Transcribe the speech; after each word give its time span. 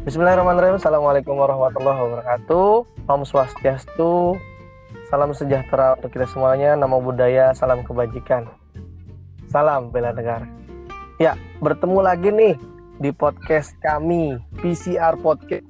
Bismillahirrahmanirrahim. 0.00 0.80
Assalamualaikum 0.80 1.36
warahmatullahi 1.36 2.00
wabarakatuh. 2.00 2.88
Om 3.04 3.20
Swastiastu. 3.20 4.32
Salam 5.12 5.36
sejahtera 5.36 5.92
untuk 5.92 6.16
kita 6.16 6.24
semuanya. 6.24 6.72
Namo 6.72 7.04
budaya, 7.04 7.52
salam 7.52 7.84
kebajikan. 7.84 8.48
Salam 9.52 9.92
bela 9.92 10.16
negara. 10.16 10.48
Ya, 11.20 11.36
bertemu 11.60 12.00
lagi 12.00 12.32
nih 12.32 12.56
di 12.96 13.12
podcast 13.12 13.76
kami, 13.84 14.40
PCR 14.64 15.20
Podcast. 15.20 15.68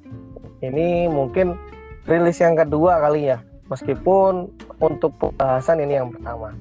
Ini 0.63 1.11
mungkin 1.11 1.59
rilis 2.07 2.39
yang 2.39 2.55
kedua 2.55 3.03
kali 3.03 3.35
ya. 3.35 3.43
Meskipun 3.67 4.47
untuk 4.79 5.11
pembahasan 5.19 5.83
ini 5.83 5.99
yang 5.99 6.15
pertama. 6.15 6.55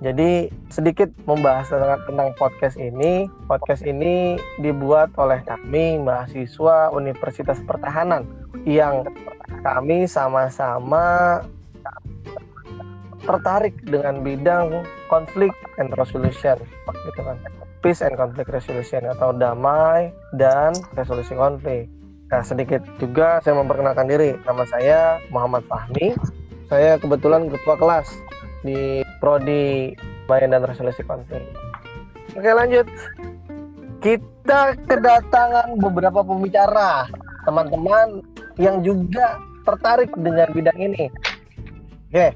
Jadi 0.00 0.48
sedikit 0.72 1.12
membahas 1.28 1.68
tentang, 1.68 2.00
tentang 2.08 2.28
podcast 2.40 2.80
ini. 2.80 3.28
Podcast 3.44 3.84
ini 3.84 4.40
dibuat 4.56 5.12
oleh 5.20 5.44
kami 5.44 6.00
mahasiswa 6.00 6.88
Universitas 6.96 7.60
Pertahanan 7.68 8.24
yang 8.64 9.04
kami 9.60 10.08
sama-sama 10.08 11.44
tertarik 13.20 13.76
dengan 13.84 14.24
bidang 14.24 14.88
konflik 15.12 15.52
and 15.76 15.92
resolution 16.00 16.56
gitu 17.04 17.20
kan. 17.20 17.36
Peace 17.84 18.00
and 18.00 18.16
conflict 18.16 18.48
resolution 18.48 19.04
atau 19.04 19.36
damai 19.36 20.16
dan 20.32 20.72
resolusi 20.96 21.36
konflik. 21.36 21.92
Nah, 22.32 22.40
sedikit 22.40 22.80
juga 22.96 23.44
saya 23.44 23.60
memperkenalkan 23.60 24.08
diri. 24.08 24.32
Nama 24.48 24.64
saya 24.64 24.98
Muhammad 25.28 25.68
Fahmi. 25.68 26.16
Saya 26.72 26.96
kebetulan 26.96 27.52
ketua 27.52 27.76
kelas 27.76 28.29
di 28.64 29.04
prodi 29.18 29.94
main 30.28 30.52
dan 30.52 30.64
resolusi 30.64 31.02
konflik. 31.04 31.42
Oke 32.36 32.50
lanjut. 32.50 32.86
Kita 34.00 34.72
kedatangan 34.88 35.76
beberapa 35.76 36.24
pembicara, 36.24 37.04
teman-teman 37.44 38.24
yang 38.56 38.80
juga 38.80 39.36
tertarik 39.68 40.08
dengan 40.16 40.48
bidang 40.56 40.78
ini. 40.80 41.12
Oke, 42.08 42.32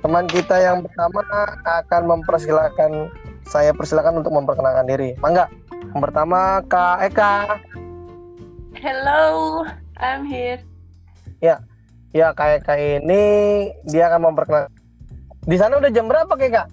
teman 0.00 0.30
kita 0.30 0.56
yang 0.62 0.86
pertama 0.86 1.20
akan 1.66 2.02
mempersilahkan 2.06 3.10
saya 3.48 3.74
persilakan 3.74 4.22
untuk 4.22 4.30
memperkenalkan 4.30 4.86
diri. 4.86 5.18
Mangga. 5.18 5.50
Yang 5.90 6.00
pertama 6.04 6.62
Kak 6.70 7.10
Eka. 7.10 7.34
Hello, 8.78 9.64
I'm 9.98 10.22
here. 10.22 10.62
Ya, 11.42 11.58
ya 12.14 12.30
Kak 12.30 12.62
Eka 12.62 12.78
ini 12.78 13.22
dia 13.88 14.06
akan 14.06 14.30
memperkenalkan 14.30 14.77
di 15.48 15.56
sana 15.56 15.80
udah 15.80 15.88
jam 15.88 16.04
berapa 16.04 16.28
kayak 16.36 16.52
kak? 16.52 16.68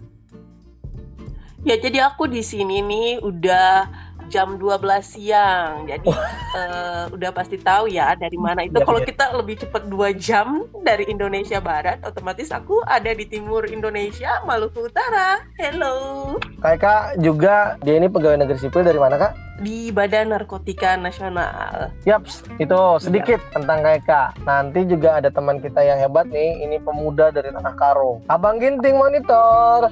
Ya 1.64 1.80
jadi 1.80 2.12
aku 2.12 2.28
di 2.28 2.44
sini 2.44 2.84
nih 2.84 3.24
udah 3.24 3.88
jam 4.30 4.58
12 4.58 4.82
siang. 5.02 5.86
Jadi 5.90 6.10
uh, 6.58 7.12
udah 7.16 7.32
pasti 7.34 7.58
tahu 7.62 7.92
ya 7.92 8.14
dari 8.18 8.38
mana 8.38 8.66
itu. 8.66 8.78
Ya, 8.78 8.86
Kalau 8.86 9.02
ya. 9.02 9.08
kita 9.08 9.26
lebih 9.36 9.56
cepat 9.62 9.84
dua 9.88 10.10
jam 10.16 10.66
dari 10.82 11.06
Indonesia 11.10 11.62
Barat, 11.62 12.02
otomatis 12.06 12.50
aku 12.50 12.82
ada 12.86 13.12
di 13.14 13.26
timur 13.26 13.66
Indonesia, 13.70 14.42
Maluku 14.44 14.90
Utara. 14.90 15.42
Hello. 15.58 16.38
Kak 16.62 16.76
Kak 16.82 17.04
juga 17.22 17.78
dia 17.82 17.98
ini 17.98 18.10
pegawai 18.10 18.42
negeri 18.42 18.58
sipil 18.60 18.86
dari 18.86 19.00
mana 19.00 19.18
kak? 19.18 19.34
di 19.56 19.88
Badan 19.88 20.36
Narkotika 20.36 21.00
Nasional. 21.00 21.96
Yaps, 22.04 22.44
itu 22.60 22.80
sedikit 23.00 23.40
ya. 23.40 23.52
tentang 23.56 23.80
KK. 23.84 24.12
Nanti 24.44 24.84
juga 24.84 25.16
ada 25.20 25.32
teman 25.32 25.64
kita 25.64 25.80
yang 25.80 25.96
hebat 26.00 26.28
nih, 26.28 26.60
ini 26.60 26.76
pemuda 26.84 27.32
dari 27.32 27.56
Tanah 27.56 27.76
Karo. 27.80 28.20
Abang 28.28 28.60
Ginting 28.60 29.00
monitor. 29.00 29.92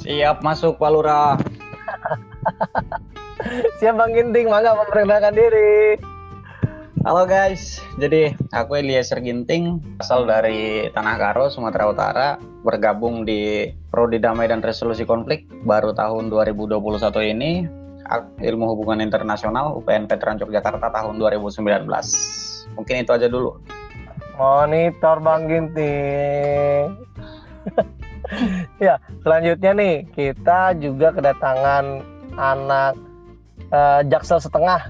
Siap 0.00 0.40
masuk 0.40 0.80
Pak 0.80 0.90
Lurah. 0.92 1.36
Siap 3.78 3.94
Bang 3.94 4.12
Ginting, 4.14 4.50
mangga 4.50 4.74
memperkenalkan 4.74 5.34
diri. 5.34 5.98
Halo 7.06 7.22
guys, 7.22 7.78
jadi 8.02 8.34
aku 8.50 8.82
Eliezer 8.82 9.22
Ginting, 9.22 9.78
asal 10.02 10.26
dari 10.26 10.90
Tanah 10.90 11.14
Karo, 11.14 11.46
Sumatera 11.46 11.86
Utara, 11.86 12.28
bergabung 12.66 13.22
di 13.22 13.70
Prodi 13.94 14.18
Damai 14.18 14.50
dan 14.50 14.58
Resolusi 14.58 15.06
Konflik 15.06 15.46
baru 15.62 15.94
tahun 15.94 16.26
2021 16.34 16.82
ini 17.30 17.62
Ilmu 18.42 18.66
Hubungan 18.74 18.98
Internasional 18.98 19.78
UPN 19.78 20.10
Veteran 20.10 20.42
Yogyakarta 20.42 20.90
tahun 20.90 21.14
2019. 21.14 21.86
Mungkin 22.74 22.94
itu 23.06 23.10
aja 23.14 23.30
dulu. 23.30 23.62
Monitor 24.34 25.22
Bang 25.22 25.46
Ginting. 25.46 26.90
ya, 28.82 28.98
selanjutnya 29.22 29.70
nih 29.78 29.94
kita 30.10 30.74
juga 30.82 31.14
kedatangan 31.14 32.02
anak 32.34 32.98
uh, 33.70 34.00
Jaksel 34.06 34.38
setengah 34.42 34.86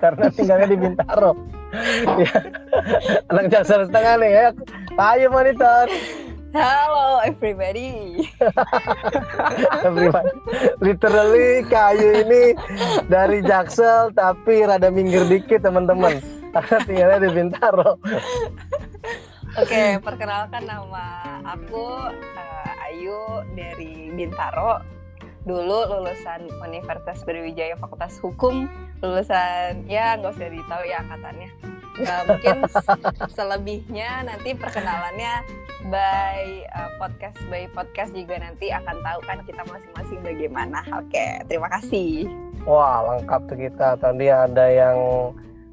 karena 0.00 0.26
tinggalnya 0.32 0.68
di 0.70 0.78
Bintaro. 0.80 1.32
ya. 2.24 2.34
Anak 3.30 3.46
Jaksel 3.52 3.86
setengah 3.86 4.14
nih 4.18 4.30
ya. 4.32 4.46
Ayo 4.96 5.28
monitor. 5.30 5.86
Halo 6.50 7.22
everybody. 7.22 8.26
everybody. 9.86 10.34
Literally 10.82 11.62
kayu 11.70 12.26
ini 12.26 12.58
dari 13.06 13.38
Jaksel 13.46 14.10
tapi 14.18 14.66
rada 14.66 14.90
minggir 14.90 15.22
dikit 15.30 15.62
teman-teman. 15.62 16.18
Karena 16.50 16.76
tinggalnya 16.82 17.18
di 17.22 17.30
Bintaro. 17.30 17.90
Oke, 19.58 19.98
perkenalkan 20.02 20.62
nama 20.66 21.38
aku 21.46 21.86
uh, 22.10 22.86
Ayu 22.90 23.46
dari 23.54 24.10
Bintaro. 24.14 24.99
Dulu 25.48 25.78
lulusan 25.88 26.52
Universitas 26.60 27.24
Brawijaya 27.24 27.74
Fakultas 27.80 28.20
Hukum, 28.20 28.68
lulusan 29.00 29.88
ya 29.88 30.20
nggak 30.20 30.36
usah 30.36 30.52
ditahu 30.52 30.82
ya 30.84 31.00
angkatannya. 31.00 31.50
Nah, 32.00 32.18
mungkin 32.28 32.56
selebihnya 33.36 34.24
nanti 34.24 34.56
perkenalannya 34.56 35.44
by 35.88 36.68
uh, 36.76 36.90
podcast 37.00 37.40
by 37.48 37.64
podcast 37.72 38.12
juga 38.12 38.36
nanti 38.36 38.68
akan 38.68 39.00
tahu 39.00 39.20
kan 39.24 39.38
kita 39.48 39.62
masing-masing 39.64 40.20
bagaimana. 40.20 40.80
Oke, 40.96 41.40
terima 41.48 41.68
kasih. 41.72 42.28
Wah, 42.68 43.16
lengkap 43.16 43.40
tuh 43.48 43.58
kita. 43.58 43.96
Tadi 43.96 44.26
ada 44.28 44.64
yang 44.68 44.96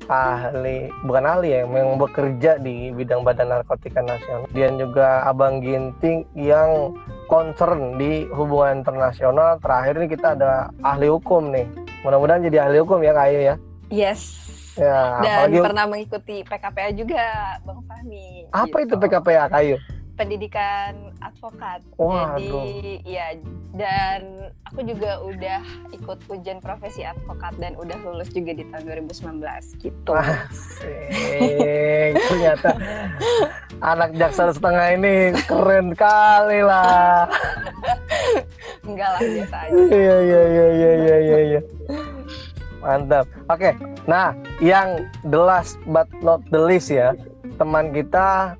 ahli, 0.07 0.87
bukan 1.03 1.23
ahli 1.27 1.51
ya, 1.51 1.67
yang 1.67 1.99
bekerja 1.99 2.51
di 2.63 2.95
bidang 2.95 3.27
Badan 3.27 3.51
Narkotika 3.51 3.99
Nasional. 3.99 4.47
Dan 4.55 4.79
juga 4.79 5.27
Abang 5.27 5.59
Ginting 5.59 6.23
yang 6.33 6.95
concern 7.27 7.99
di 7.99 8.25
hubungan 8.31 8.81
internasional. 8.81 9.59
Terakhir 9.59 10.01
ini 10.01 10.07
kita 10.09 10.33
ada 10.33 10.71
ahli 10.81 11.11
hukum 11.11 11.51
nih. 11.51 11.67
Mudah-mudahan 12.01 12.47
jadi 12.47 12.67
ahli 12.67 12.81
hukum 12.81 13.03
ya 13.03 13.11
Kak 13.13 13.25
Ayu 13.29 13.39
ya. 13.43 13.55
Yes. 13.91 14.21
Ya, 14.77 15.17
dan 15.25 15.49
apalagi... 15.49 15.65
pernah 15.65 15.85
mengikuti 15.89 16.35
PKPA 16.45 16.93
juga, 16.93 17.25
Bang 17.65 17.81
Fahmi. 17.89 18.45
Apa 18.53 18.85
gitu. 18.85 18.93
itu 18.93 18.95
PKPA, 19.01 19.49
Kayu? 19.49 19.77
pendidikan 20.17 21.13
advokat. 21.21 21.85
Jadi 22.41 23.05
ya 23.05 23.37
dan 23.77 24.49
aku 24.65 24.81
juga 24.81 25.21
udah 25.21 25.61
ikut 25.93 26.19
ujian 26.33 26.57
profesi 26.57 27.05
advokat 27.05 27.53
dan 27.61 27.77
udah 27.77 27.93
lulus 28.01 28.33
juga 28.33 28.57
di 28.57 28.65
tahun 28.73 29.05
2019 29.05 29.45
gitu. 29.77 30.11
Asik. 30.17 32.17
Ternyata 32.17 32.73
anak 33.81 34.13
jaksa 34.17 34.49
setengah 34.53 34.97
ini 34.97 35.15
keren 35.45 35.93
kali 35.93 36.65
lah. 36.65 37.29
Enggak 38.87 39.09
lah 39.17 39.21
biasa 39.21 39.55
aja. 39.67 39.71
Iya 39.91 40.17
iya 40.23 40.41
iya 40.47 40.67
iya 40.67 40.91
iya 40.93 41.17
iya. 41.17 41.37
iya. 41.43 41.61
Mantap. 42.81 43.25
Oke. 43.51 43.75
Nah, 44.07 44.31
yang 44.63 45.03
the 45.27 45.37
last 45.37 45.75
but 45.89 46.07
not 46.23 46.39
the 46.53 46.61
least 46.61 46.87
ya, 46.87 47.13
teman 47.59 47.91
kita 47.91 48.55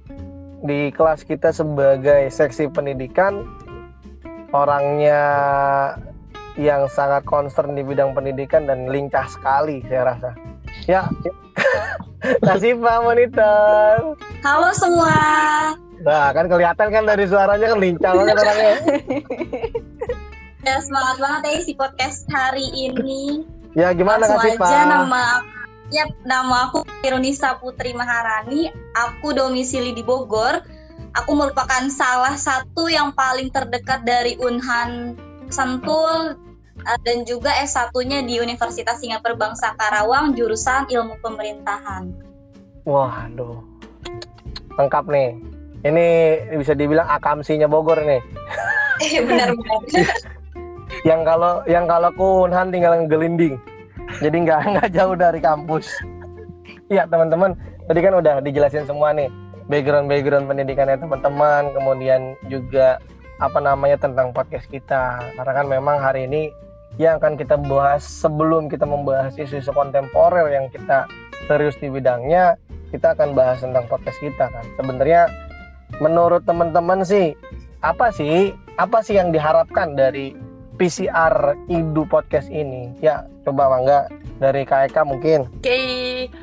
di 0.65 0.89
kelas 0.91 1.23
kita 1.23 1.53
sebagai 1.53 2.27
seksi 2.33 2.67
pendidikan 2.73 3.45
orangnya 4.51 5.21
yang 6.57 6.89
sangat 6.89 7.21
concern 7.29 7.77
di 7.77 7.85
bidang 7.85 8.17
pendidikan 8.17 8.65
dan 8.65 8.89
lincah 8.89 9.29
sekali 9.29 9.85
saya 9.85 10.13
rasa. 10.13 10.29
Ya, 10.89 11.05
Nasifa 12.17 12.93
Monitor. 13.05 14.17
Halo 14.41 14.69
semua. 14.73 15.17
Nah, 16.01 16.29
kan 16.33 16.45
kelihatan 16.49 16.87
kan 16.89 17.03
dari 17.05 17.25
suaranya 17.29 17.67
kan 17.73 17.79
lincah 17.81 18.11
banget 18.13 18.35
orangnya. 18.37 18.75
ya, 20.65 20.75
semangat 20.81 21.17
banget 21.21 21.41
ya 21.45 21.57
si 21.61 21.73
podcast 21.77 22.25
hari 22.33 22.65
ini. 22.73 23.45
Ya, 23.77 23.93
gimana 23.93 24.25
Langsung 24.25 24.57
aja 24.57 24.89
nama 24.89 25.45
Yap, 25.87 26.11
nama 26.27 26.67
aku 26.67 26.83
Irunisa 27.05 27.55
Putri 27.61 27.95
Maharani. 27.95 28.73
Aku 28.97 29.31
domisili 29.31 29.95
di 29.95 30.03
Bogor. 30.03 30.59
Aku 31.15 31.31
merupakan 31.33 31.87
salah 31.87 32.35
satu 32.35 32.91
yang 32.91 33.15
paling 33.15 33.47
terdekat 33.49 34.03
dari 34.03 34.35
Unhan 34.37 35.15
Sentul 35.47 36.35
eh, 36.87 36.99
dan 37.03 37.27
juga 37.27 37.51
S1-nya 37.59 38.23
di 38.23 38.39
Universitas 38.39 39.03
Singapura 39.03 39.35
Bangsa 39.35 39.75
Karawang 39.75 40.33
jurusan 40.33 40.87
Ilmu 40.87 41.19
Pemerintahan. 41.19 42.11
Waduh. 42.87 43.59
Lengkap 44.79 45.05
nih. 45.11 45.29
Ini 45.83 46.05
bisa 46.57 46.73
dibilang 46.73 47.05
akamsinya 47.05 47.67
Bogor 47.69 47.99
nih. 48.01 48.23
Iya 49.03 49.21
benar 49.29 49.53
benar. 49.53 50.07
yang 51.07 51.21
kalau 51.27 51.61
yang 51.67 51.85
kalau 51.85 52.09
Unhan 52.15 52.71
tinggal 52.71 52.95
gelinding 53.05 53.59
jadi 54.23 54.35
nggak 54.35 54.59
nggak 54.75 54.89
jauh 54.95 55.15
dari 55.15 55.39
kampus 55.43 55.87
ya 56.87 57.03
teman-teman 57.05 57.53
tadi 57.85 57.99
kan 57.99 58.13
udah 58.15 58.39
dijelasin 58.39 58.87
semua 58.87 59.11
nih 59.11 59.27
background 59.67 60.07
background 60.07 60.47
pendidikannya 60.47 60.97
teman-teman 60.97 61.71
kemudian 61.75 62.21
juga 62.47 62.97
apa 63.37 63.59
namanya 63.61 63.99
tentang 64.01 64.33
podcast 64.33 64.65
kita 64.71 65.21
karena 65.37 65.53
kan 65.53 65.65
memang 65.67 66.01
hari 66.01 66.25
ini 66.25 66.49
yang 66.97 67.21
akan 67.21 67.37
kita 67.37 67.57
bahas 67.61 68.01
sebelum 68.01 68.69
kita 68.69 68.85
membahas 68.85 69.37
isu-isu 69.37 69.69
kontemporer 69.73 70.49
yang 70.49 70.65
kita 70.73 71.05
serius 71.45 71.77
di 71.77 71.93
bidangnya 71.93 72.57
kita 72.89 73.13
akan 73.13 73.37
bahas 73.37 73.61
tentang 73.61 73.85
podcast 73.85 74.17
kita 74.17 74.49
kan. 74.49 74.65
Sebenarnya 74.79 75.29
menurut 76.01 76.43
teman-teman 76.43 77.05
sih 77.05 77.37
apa 77.85 78.09
sih 78.09 78.51
apa 78.81 79.05
sih 79.05 79.21
yang 79.21 79.29
diharapkan 79.29 79.93
dari 79.93 80.33
PCR 80.77 81.53
Idu 81.69 82.05
podcast 82.09 82.49
ini? 82.49 82.93
Ya 83.01 83.25
coba 83.47 83.71
Mangga 83.71 84.11
dari 84.37 84.61
KEK 84.61 84.97
mungkin 85.07 85.39
Oke, 85.57 85.79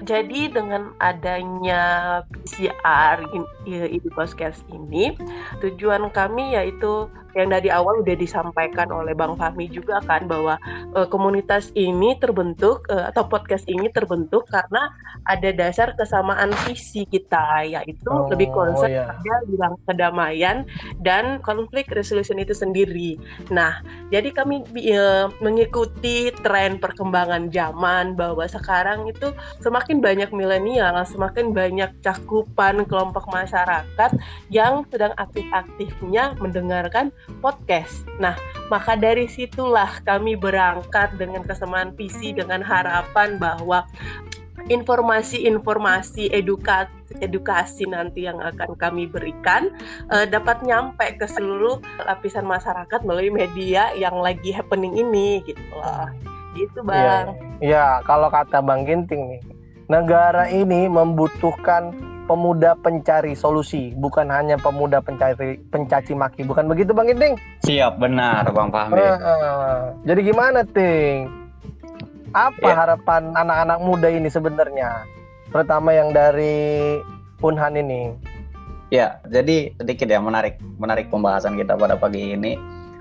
jadi 0.03 0.41
dengan 0.49 0.97
adanya 0.99 1.83
PCR 2.25 3.21
in- 3.31 3.53
i- 3.65 3.93
Idu 3.95 4.09
podcast 4.11 4.65
ini, 4.69 5.15
tujuan 5.61 6.09
kami 6.11 6.57
yaitu 6.57 7.07
yang 7.35 7.51
dari 7.51 7.67
awal 7.67 7.99
udah 7.99 8.15
disampaikan 8.15 8.95
oleh 8.95 9.11
Bang 9.11 9.35
Fahmi 9.35 9.67
juga 9.67 9.99
kan 10.03 10.27
bahwa 10.27 10.55
eh, 10.95 11.07
komunitas 11.07 11.75
ini 11.75 12.15
terbentuk 12.17 12.87
eh, 12.87 13.11
atau 13.11 13.27
podcast 13.27 13.67
ini 13.67 13.91
terbentuk 13.91 14.47
karena 14.47 14.87
ada 15.27 15.51
dasar 15.51 15.95
kesamaan 15.95 16.55
visi 16.65 17.03
kita 17.05 17.67
yaitu 17.67 18.07
Oh, 18.07 18.31
lebih 18.31 18.55
concern 18.55 18.87
iya. 18.89 19.11
pada 19.11 19.35
bilang 19.51 19.75
kedamaian 19.83 20.57
dan 21.03 21.43
konflik 21.43 21.91
resolution 21.91 22.39
itu 22.39 22.55
sendiri. 22.55 23.19
Nah, 23.51 23.83
jadi 24.11 24.31
kami 24.31 24.63
eh, 24.79 25.27
mengikuti 25.43 26.31
tren 26.39 26.79
perkembangan 26.95 27.51
zaman 27.51 28.15
bahwa 28.15 28.47
sekarang 28.47 29.11
itu 29.11 29.35
semakin 29.59 29.99
banyak 29.99 30.31
milenial, 30.31 30.95
semakin 31.03 31.51
banyak 31.51 31.91
cakupan 32.07 32.87
kelompok 32.87 33.27
masyarakat 33.35 34.15
yang 34.55 34.87
sedang 34.95 35.11
aktif-aktifnya 35.19 36.39
mendengarkan 36.39 37.11
podcast. 37.43 38.07
Nah, 38.23 38.39
maka 38.71 38.95
dari 38.95 39.27
situlah 39.27 39.99
kami 40.07 40.39
berangkat 40.39 41.19
dengan 41.19 41.43
kesamaan 41.43 41.91
visi 41.99 42.31
dengan 42.31 42.63
harapan 42.63 43.43
bahwa 43.43 43.83
informasi-informasi 44.65 46.33
edukasi 46.33 46.89
edukasi 47.21 47.85
nanti 47.85 48.25
yang 48.25 48.41
akan 48.41 48.73
kami 48.81 49.05
berikan 49.05 49.69
eh, 50.09 50.25
dapat 50.25 50.65
nyampe 50.65 51.05
ke 51.21 51.29
seluruh 51.29 51.85
lapisan 52.01 52.49
masyarakat 52.49 53.05
melalui 53.05 53.29
media 53.29 53.93
yang 53.93 54.17
lagi 54.25 54.57
happening 54.57 54.97
ini 54.97 55.45
gitu 55.45 55.61
loh. 55.77 56.34
Gitu, 56.55 56.81
Bang. 56.83 57.35
ya 57.59 57.99
kalau 58.03 58.31
kata 58.31 58.63
Bang 58.63 58.87
Ginting 58.87 59.37
nih 59.37 59.43
negara 59.87 60.47
ini 60.49 60.87
membutuhkan 60.87 61.91
pemuda 62.25 62.73
pencari 62.79 63.37
solusi 63.37 63.93
bukan 63.95 64.33
hanya 64.33 64.57
pemuda 64.57 65.03
pencari 65.03 65.61
pencaci 65.69 66.15
maki 66.15 66.41
bukan 66.43 66.65
begitu 66.65 66.95
Bang 66.95 67.11
Ginting 67.11 67.37
Siap, 67.67 67.99
benar 67.99 68.49
Bang 68.49 68.71
Fahmi. 68.71 68.97
Heeh. 68.97 69.77
jadi 70.07 70.21
gimana 70.23 70.65
Ting 70.65 71.29
apa 72.31 72.65
Ya. 72.65 72.75
harapan 72.75 73.31
anak-anak 73.35 73.79
muda 73.79 74.09
ini 74.09 74.27
sebenarnya 74.27 75.05
terutama 75.51 75.91
yang 75.91 76.11
dari 76.11 76.99
Unhan 77.39 77.77
ini 77.77 78.15
Ya, 78.93 79.19
jadi 79.27 79.75
sedikit 79.75 80.07
ya 80.07 80.23
menarik 80.23 80.61
menarik 80.79 81.11
pembahasan 81.11 81.59
kita 81.59 81.75
pada 81.75 81.99
pagi 81.99 82.37
ini. 82.37 82.55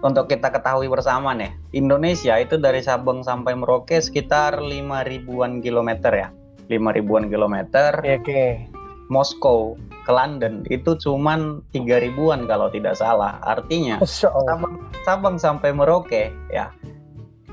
Untuk 0.03 0.27
kita 0.27 0.51
ketahui 0.51 0.91
bersama 0.91 1.31
nih, 1.31 1.55
Indonesia 1.71 2.35
itu 2.35 2.59
dari 2.59 2.83
Sabang 2.83 3.23
sampai 3.23 3.55
Merauke 3.55 4.03
sekitar 4.03 4.59
5 4.59 4.67
ribuan 5.07 5.63
kilometer 5.63 6.11
ya. 6.11 6.27
5 6.67 6.75
ribuan 6.99 7.31
kilometer. 7.31 8.03
Ya, 8.03 8.19
oke 8.19 8.67
Moskow 9.07 9.79
ke 10.03 10.11
London 10.11 10.67
itu 10.67 10.99
cuman 10.99 11.63
3 11.71 12.03
ribuan 12.03 12.43
kalau 12.51 12.67
tidak 12.67 12.99
salah. 12.99 13.39
Artinya. 13.47 14.03
Sabang, 14.03 14.91
Sabang 15.07 15.35
sampai 15.39 15.71
Merauke 15.71 16.35
ya 16.51 16.67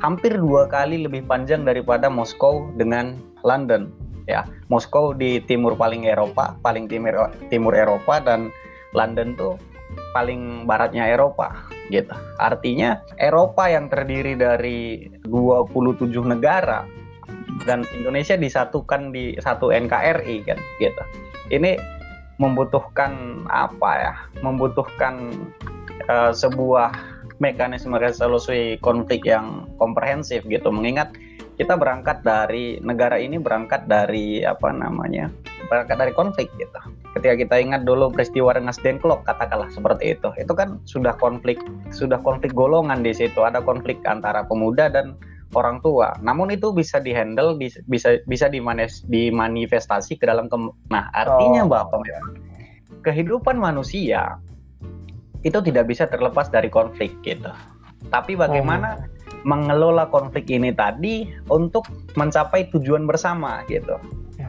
hampir 0.00 0.32
dua 0.40 0.66
kali 0.66 1.04
lebih 1.04 1.28
panjang 1.28 1.62
daripada 1.62 2.08
Moskow 2.08 2.72
dengan 2.74 3.20
London 3.44 3.92
ya 4.24 4.48
Moskow 4.72 5.12
di 5.12 5.44
timur 5.44 5.76
paling 5.76 6.08
Eropa 6.08 6.56
paling 6.64 6.88
timur 6.88 7.28
timur 7.52 7.76
Eropa 7.76 8.18
dan 8.20 8.48
London 8.96 9.36
tuh 9.36 9.60
paling 10.16 10.64
baratnya 10.64 11.04
Eropa 11.04 11.52
gitu. 11.90 12.14
Artinya 12.38 13.02
Eropa 13.18 13.66
yang 13.68 13.90
terdiri 13.90 14.38
dari 14.38 15.10
27 15.26 16.06
negara 16.24 16.86
dan 17.68 17.84
Indonesia 17.92 18.38
disatukan 18.38 19.12
di 19.12 19.36
satu 19.36 19.74
NKRI 19.74 20.36
kan 20.46 20.58
gitu. 20.80 21.02
Ini 21.50 21.76
membutuhkan 22.40 23.44
apa 23.50 23.90
ya? 23.98 24.14
Membutuhkan 24.40 25.34
eh, 26.08 26.32
sebuah 26.32 26.94
mekanisme 27.40 27.96
resolusi 27.96 28.80
konflik 28.80 29.26
yang 29.28 29.68
komprehensif 29.76 30.46
gitu. 30.48 30.72
Mengingat 30.72 31.12
kita 31.60 31.76
berangkat 31.76 32.24
dari 32.24 32.80
negara 32.80 33.20
ini 33.20 33.36
berangkat 33.36 33.84
dari 33.84 34.40
apa 34.40 34.72
namanya 34.72 35.28
berangkat 35.68 35.96
dari 35.98 36.12
konflik 36.14 36.48
gitu 36.56 36.80
ketika 37.18 37.34
kita 37.36 37.54
ingat 37.60 37.82
dulu 37.84 38.08
peristiwa 38.08 38.54
Rengas 38.54 38.78
Dengklok 38.80 39.26
katakanlah 39.26 39.68
seperti 39.74 40.14
itu 40.16 40.30
itu 40.38 40.52
kan 40.54 40.78
sudah 40.86 41.12
konflik 41.18 41.60
sudah 41.90 42.22
konflik 42.22 42.54
golongan 42.54 43.02
di 43.02 43.12
situ 43.12 43.42
ada 43.42 43.60
konflik 43.60 43.98
antara 44.06 44.46
pemuda 44.46 44.88
dan 44.88 45.18
orang 45.58 45.82
tua 45.82 46.14
namun 46.22 46.54
itu 46.54 46.70
bisa 46.70 47.02
dihandle 47.02 47.58
bis- 47.58 47.82
bisa 47.90 48.22
bisa 48.30 48.46
dimanes, 48.46 49.02
dimanifestasi 49.10 50.16
ke 50.16 50.24
dalam 50.24 50.46
kem- 50.46 50.72
nah 50.88 51.10
artinya 51.12 51.66
Oh. 51.66 51.70
bahwa 51.70 52.00
kehidupan 53.02 53.58
manusia 53.58 54.38
itu 55.40 55.56
tidak 55.64 55.88
bisa 55.88 56.04
terlepas 56.04 56.52
dari 56.52 56.68
konflik 56.68 57.16
gitu. 57.24 57.48
Tapi 58.12 58.36
bagaimana 58.36 59.08
mengelola 59.48 60.04
konflik 60.12 60.52
ini 60.52 60.68
tadi 60.76 61.24
untuk 61.48 61.88
mencapai 62.12 62.68
tujuan 62.76 63.08
bersama 63.08 63.64
gitu. 63.72 63.96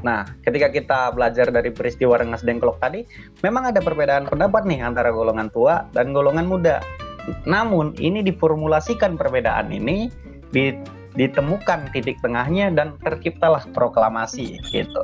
Nah, 0.01 0.25
ketika 0.41 0.73
kita 0.73 0.99
belajar 1.13 1.49
dari 1.53 1.69
peristiwa 1.69 2.17
Rengas 2.17 2.41
Dengklok 2.41 2.81
tadi, 2.81 3.05
memang 3.45 3.69
ada 3.69 3.79
perbedaan 3.81 4.25
pendapat 4.25 4.65
nih 4.65 4.81
antara 4.81 5.13
golongan 5.13 5.53
tua 5.53 5.85
dan 5.93 6.11
golongan 6.11 6.49
muda. 6.49 6.81
Namun 7.45 7.93
ini 8.01 8.25
diformulasikan 8.25 9.13
perbedaan 9.15 9.69
ini 9.69 10.09
di 10.49 10.73
ditemukan 11.11 11.91
titik 11.91 12.23
tengahnya 12.23 12.71
dan 12.71 12.95
terciptalah 13.03 13.67
proklamasi 13.75 14.55
gitu. 14.71 15.01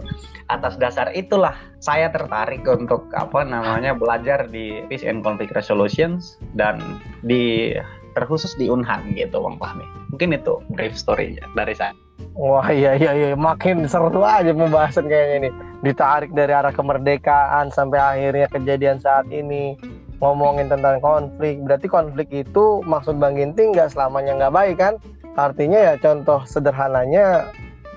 Atas 0.48 0.80
dasar 0.80 1.12
itulah 1.12 1.56
saya 1.84 2.08
tertarik 2.08 2.63
untuk 2.63 3.12
apa 3.12 3.44
namanya 3.44 3.92
belajar 3.92 4.48
di 4.48 4.88
Peace 4.88 5.04
and 5.04 5.20
Conflict 5.20 5.51
Resolutions 5.51 6.39
dan 6.56 6.80
di 7.27 7.75
terkhusus 8.16 8.56
di 8.56 8.72
Unhan 8.72 9.13
gitu 9.20 9.44
Bang 9.44 9.60
Fahmi. 9.60 9.84
Mungkin 10.16 10.32
itu 10.32 10.63
brief 10.72 10.96
story 10.96 11.36
dari 11.54 11.75
saya. 11.75 12.07
Wah 12.38 12.70
iya 12.70 12.94
iya 12.94 13.12
iya 13.17 13.27
makin 13.34 13.89
seru 13.89 14.13
aja 14.22 14.53
pembahasan 14.53 15.10
kayaknya 15.10 15.36
ini. 15.41 15.50
Ditarik 15.82 16.29
dari 16.38 16.53
arah 16.53 16.70
kemerdekaan 16.70 17.74
sampai 17.74 17.98
akhirnya 17.98 18.46
kejadian 18.53 19.01
saat 19.01 19.25
ini 19.34 19.74
ngomongin 20.22 20.70
tentang 20.70 21.01
konflik. 21.01 21.58
Berarti 21.65 21.89
konflik 21.89 22.29
itu 22.29 22.86
maksud 22.86 23.17
Bang 23.17 23.41
Ginting 23.41 23.74
nggak 23.74 23.98
selamanya 23.98 24.38
nggak 24.38 24.53
baik 24.53 24.77
kan? 24.77 24.94
Artinya 25.34 25.82
ya 25.82 25.94
contoh 25.98 26.46
sederhananya 26.46 27.50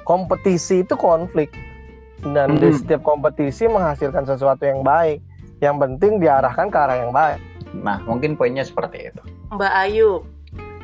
kompetisi 0.09 0.85
itu 0.85 0.97
konflik 0.97 1.53
dan 2.33 2.57
di 2.57 2.73
Hmm. 2.73 2.77
setiap 2.81 3.05
kompetisi 3.05 3.69
menghasilkan 3.69 4.25
sesuatu 4.25 4.65
yang 4.65 4.81
baik. 4.81 5.21
Yang 5.61 5.77
penting 5.85 6.13
diarahkan 6.21 6.73
ke 6.73 6.79
arah 6.81 6.97
yang 6.97 7.13
baik. 7.13 7.41
Nah, 7.77 8.01
mungkin 8.09 8.41
poinnya 8.41 8.65
seperti 8.65 9.13
itu. 9.13 9.21
Mbak 9.53 9.73
Ayu. 9.85 10.25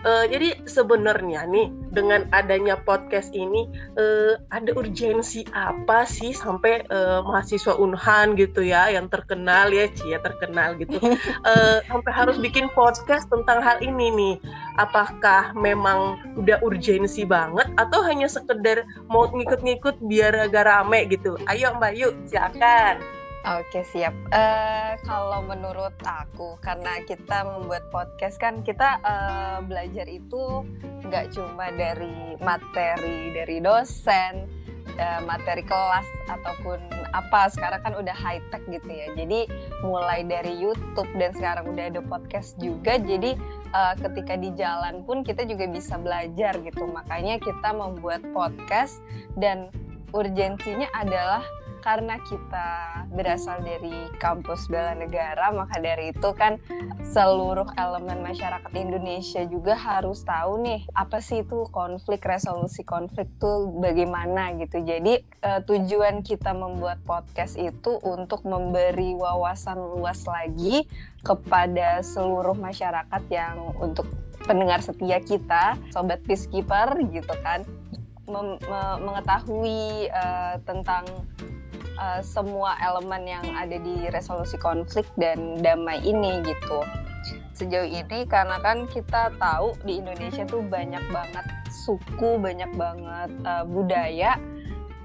Eh, 0.07 0.25
jadi 0.31 0.49
sebenarnya 0.71 1.51
nih 1.51 1.67
dengan 1.91 2.31
adanya 2.31 2.79
podcast 2.79 3.35
ini 3.35 3.67
eh, 3.99 4.39
ada 4.55 4.71
urgensi 4.79 5.43
apa 5.51 6.07
sih 6.07 6.31
sampai 6.31 6.87
eh, 6.87 7.21
mahasiswa 7.27 7.75
Unhan 7.75 8.39
gitu 8.39 8.63
ya 8.63 8.87
yang 8.87 9.11
terkenal 9.11 9.75
ya 9.75 9.91
Cia 9.91 10.23
terkenal 10.23 10.79
gitu. 10.79 10.99
Eh, 11.47 11.79
sampai 11.87 12.13
harus 12.13 12.37
bikin 12.39 12.67
podcast 12.75 13.27
tentang 13.31 13.63
hal 13.63 13.79
ini 13.83 14.11
nih. 14.15 14.35
Apakah 14.79 15.55
memang 15.55 16.19
udah 16.39 16.59
urgensi 16.63 17.23
banget 17.27 17.67
atau 17.79 18.03
hanya 18.03 18.27
sekedar 18.27 18.87
mau 19.11 19.31
ngikut-ngikut 19.31 20.03
biar 20.07 20.51
agak 20.51 20.67
rame 20.67 21.07
gitu? 21.11 21.39
Ayo 21.51 21.75
Mbak 21.79 21.91
Ayu 21.97 22.09
silakan 22.27 23.16
Oke 23.47 23.87
siap. 23.87 24.11
Eh 24.35 24.99
kalau 25.07 25.39
menurut 25.47 25.95
aku 26.03 26.59
karena 26.59 26.99
kita 27.07 27.47
membuat 27.47 27.87
podcast 27.95 28.43
kan 28.43 28.67
kita 28.67 28.99
eh, 29.07 29.59
belajar 29.63 30.11
itu 30.11 30.67
nggak 31.07 31.31
cuma 31.31 31.71
dari 31.71 32.35
materi 32.43 33.31
dari 33.31 33.63
dosen, 33.63 34.51
eh, 34.99 35.21
materi 35.23 35.63
kelas 35.63 36.27
ataupun 36.27 36.91
apa. 37.15 37.47
Sekarang 37.47 37.87
kan 37.87 37.95
udah 37.95 38.19
high 38.19 38.43
tech 38.51 38.67
gitu 38.67 38.91
ya. 38.91 39.15
Jadi 39.15 39.47
mulai 39.87 40.27
dari 40.27 40.59
YouTube 40.59 41.07
dan 41.15 41.31
sekarang 41.39 41.71
udah 41.71 41.87
ada 41.87 42.03
podcast 42.03 42.59
juga. 42.59 42.99
Jadi 42.99 43.39
eh, 43.71 43.95
ketika 43.95 44.35
di 44.35 44.51
jalan 44.59 45.07
pun 45.07 45.23
kita 45.23 45.47
juga 45.47 45.71
bisa 45.71 45.95
belajar 46.03 46.59
gitu. 46.67 46.83
Makanya 46.83 47.39
kita 47.39 47.71
membuat 47.71 48.27
podcast 48.35 48.99
dan 49.39 49.71
urgensinya 50.11 50.91
adalah 50.99 51.47
karena 51.87 52.19
kita 52.27 52.69
berasal 53.15 53.63
dari 53.63 54.11
kampus 54.19 54.67
bela 54.67 54.99
negara, 54.99 55.55
maka 55.55 55.79
dari 55.79 56.11
itu 56.11 56.35
kan 56.35 56.59
seluruh 57.07 57.71
elemen 57.79 58.27
masyarakat 58.27 58.75
Indonesia 58.75 59.47
juga 59.47 59.79
harus 59.79 60.27
tahu 60.27 60.67
nih 60.67 60.83
apa 60.99 61.23
sih 61.23 61.47
itu 61.47 61.71
konflik, 61.71 62.27
resolusi 62.27 62.83
konflik 62.83 63.31
tuh 63.39 63.71
bagaimana 63.79 64.51
gitu. 64.59 64.83
Jadi 64.83 65.23
uh, 65.47 65.63
tujuan 65.63 66.27
kita 66.27 66.51
membuat 66.59 66.99
podcast 67.07 67.55
itu 67.55 68.03
untuk 68.03 68.43
memberi 68.43 69.15
wawasan 69.15 69.79
luas 69.79 70.27
lagi 70.27 70.91
kepada 71.23 72.03
seluruh 72.03 72.59
masyarakat 72.59 73.23
yang 73.31 73.71
untuk 73.79 74.11
pendengar 74.43 74.83
setia 74.83 75.23
kita, 75.23 75.79
sobat 75.95 76.19
peacekeeper 76.27 76.99
gitu 77.15 77.35
kan, 77.47 77.63
mem 78.27 78.59
mengetahui 79.03 80.11
uh, 80.11 80.59
tentang 80.67 81.07
uh, 81.99 82.21
semua 82.23 82.77
elemen 82.83 83.23
yang 83.27 83.47
ada 83.55 83.79
di 83.79 84.07
resolusi 84.11 84.59
konflik 84.61 85.07
dan 85.19 85.59
damai 85.63 86.03
ini 86.03 86.43
gitu. 86.45 86.81
Sejauh 87.57 87.89
ini 87.89 88.29
karena 88.29 88.61
kan 88.61 88.85
kita 88.91 89.33
tahu 89.41 89.73
di 89.87 90.05
Indonesia 90.05 90.45
tuh 90.45 90.61
banyak 90.61 91.03
banget 91.09 91.47
suku, 91.73 92.37
banyak 92.37 92.69
banget 92.77 93.31
uh, 93.49 93.65
budaya 93.65 94.37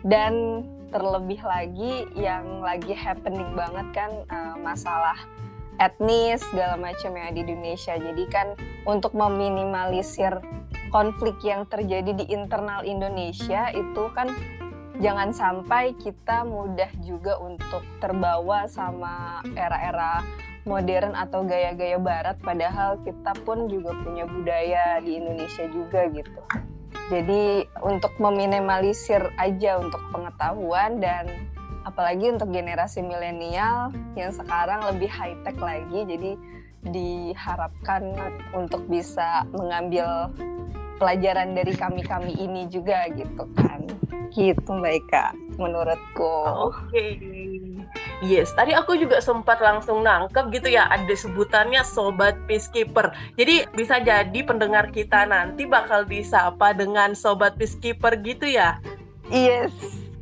dan 0.04 0.66
terlebih 0.92 1.40
lagi 1.40 2.04
yang 2.20 2.60
lagi 2.60 2.92
happening 2.92 3.56
banget 3.56 3.88
kan 3.96 4.12
uh, 4.28 4.60
masalah 4.60 5.16
etnis 5.80 6.44
segala 6.52 6.76
macam 6.76 7.16
yang 7.16 7.26
ada 7.32 7.40
di 7.40 7.48
Indonesia. 7.48 7.96
Jadi 7.96 8.24
kan 8.28 8.54
untuk 8.84 9.16
meminimalisir 9.16 10.44
konflik 10.92 11.40
yang 11.42 11.64
terjadi 11.66 12.12
di 12.14 12.26
internal 12.30 12.84
Indonesia 12.84 13.72
itu 13.72 14.04
kan 14.14 14.30
jangan 15.00 15.34
sampai 15.34 15.98
kita 15.98 16.46
mudah 16.46 16.92
juga 17.02 17.40
untuk 17.42 17.82
terbawa 18.04 18.70
sama 18.70 19.42
era-era 19.58 20.22
modern 20.68 21.18
atau 21.18 21.42
gaya-gaya 21.42 21.98
barat 21.98 22.38
padahal 22.38 23.02
kita 23.02 23.34
pun 23.42 23.66
juga 23.66 23.98
punya 24.06 24.30
budaya 24.30 25.02
di 25.02 25.18
Indonesia 25.18 25.66
juga 25.74 26.06
gitu. 26.14 26.42
Jadi 27.10 27.66
untuk 27.82 28.14
meminimalisir 28.22 29.20
aja 29.36 29.82
untuk 29.82 30.00
pengetahuan 30.14 31.02
dan 31.02 31.28
apalagi 31.82 32.30
untuk 32.30 32.54
generasi 32.54 33.02
milenial 33.02 33.90
yang 34.14 34.30
sekarang 34.30 34.86
lebih 34.86 35.10
high 35.10 35.36
tech 35.42 35.58
lagi 35.58 36.06
jadi 36.06 36.38
diharapkan 36.86 38.14
untuk 38.58 38.82
bisa 38.90 39.46
mengambil 39.54 40.34
pelajaran 41.02 41.58
dari 41.58 41.74
kami-kami 41.74 42.38
ini 42.38 42.70
juga 42.70 43.10
gitu 43.14 43.46
kan 43.58 43.86
gitu 44.32 44.70
Mbak 44.70 44.94
Eka 45.06 45.26
menurutku 45.58 46.34
oke 46.70 46.90
okay. 46.90 47.18
Yes, 48.22 48.54
tadi 48.54 48.70
aku 48.78 49.02
juga 49.02 49.18
sempat 49.18 49.58
langsung 49.58 50.06
nangkep 50.06 50.54
gitu 50.54 50.70
ya 50.70 50.86
ada 50.94 51.10
sebutannya 51.10 51.82
sobat 51.82 52.38
peacekeeper. 52.46 53.10
Jadi 53.34 53.66
bisa 53.74 53.98
jadi 53.98 54.40
pendengar 54.46 54.94
kita 54.94 55.26
nanti 55.26 55.66
bakal 55.66 56.06
disapa 56.06 56.70
dengan 56.78 57.18
sobat 57.18 57.58
peacekeeper 57.58 58.22
gitu 58.22 58.46
ya. 58.46 58.78
Yes, 59.34 59.74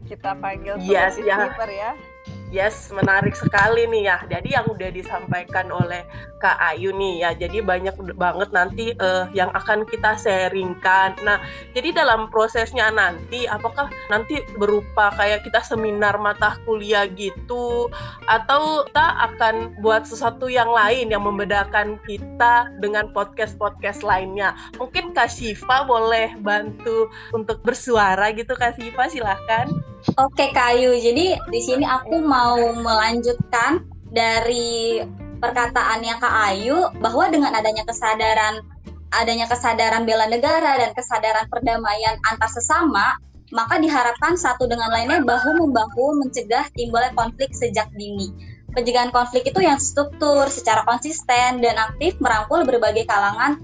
kita 0.08 0.32
panggil 0.40 0.80
sobat 0.80 0.88
yes, 0.88 1.20
ya. 1.20 1.52
peacekeeper 1.52 1.70
ya. 1.76 1.92
ya. 1.92 2.09
Yes, 2.50 2.90
menarik 2.90 3.38
sekali 3.38 3.86
nih 3.86 4.10
ya. 4.10 4.18
Jadi 4.26 4.58
yang 4.58 4.66
udah 4.66 4.90
disampaikan 4.90 5.70
oleh 5.70 6.02
Kak 6.42 6.58
Ayu 6.58 6.90
nih 6.98 7.22
ya. 7.22 7.32
Jadi 7.38 7.62
banyak 7.62 7.94
banget 8.18 8.50
nanti 8.50 8.90
uh, 8.98 9.30
yang 9.38 9.54
akan 9.54 9.86
kita 9.86 10.18
sharingkan. 10.18 11.14
Nah, 11.22 11.38
jadi 11.78 11.94
dalam 11.94 12.26
prosesnya 12.34 12.90
nanti 12.90 13.46
apakah 13.46 13.94
nanti 14.10 14.42
berupa 14.58 15.14
kayak 15.14 15.46
kita 15.46 15.62
seminar 15.62 16.18
mata 16.18 16.58
kuliah 16.66 17.06
gitu 17.06 17.86
atau 18.26 18.82
kita 18.90 19.08
akan 19.30 19.78
buat 19.86 20.10
sesuatu 20.10 20.50
yang 20.50 20.74
lain 20.74 21.14
yang 21.14 21.22
membedakan 21.22 22.02
kita 22.10 22.74
dengan 22.82 23.14
podcast-podcast 23.14 24.02
lainnya. 24.02 24.58
Mungkin 24.82 25.14
Kak 25.14 25.30
Siva 25.30 25.86
boleh 25.86 26.34
bantu 26.42 27.14
untuk 27.30 27.62
bersuara 27.62 28.34
gitu 28.34 28.58
Kak 28.58 28.74
Siva 28.74 29.06
silahkan. 29.06 29.70
Oke 30.00 30.56
Kayu, 30.56 30.96
jadi 30.96 31.36
di 31.52 31.60
sini 31.60 31.84
aku 31.84 32.24
mau 32.24 32.56
melanjutkan 32.72 33.84
dari 34.08 35.04
perkataannya 35.44 36.16
Kak 36.24 36.36
Ayu 36.52 36.88
bahwa 37.04 37.28
dengan 37.28 37.52
adanya 37.52 37.84
kesadaran 37.84 38.64
adanya 39.12 39.50
kesadaran 39.50 40.08
bela 40.08 40.30
negara 40.32 40.80
dan 40.80 40.96
kesadaran 40.96 41.50
perdamaian 41.52 42.16
antar 42.32 42.48
sesama, 42.48 43.18
maka 43.52 43.82
diharapkan 43.82 44.40
satu 44.40 44.70
dengan 44.70 44.88
lainnya 44.94 45.20
bahu 45.26 45.68
membahu 45.68 46.22
mencegah 46.24 46.70
timbulnya 46.78 47.12
konflik 47.18 47.52
sejak 47.52 47.90
dini. 47.98 48.32
Pencegahan 48.70 49.10
konflik 49.10 49.50
itu 49.50 49.60
yang 49.66 49.82
struktur, 49.82 50.46
secara 50.48 50.86
konsisten 50.86 51.60
dan 51.60 51.76
aktif 51.76 52.16
merangkul 52.22 52.64
berbagai 52.64 53.10
kalangan 53.10 53.58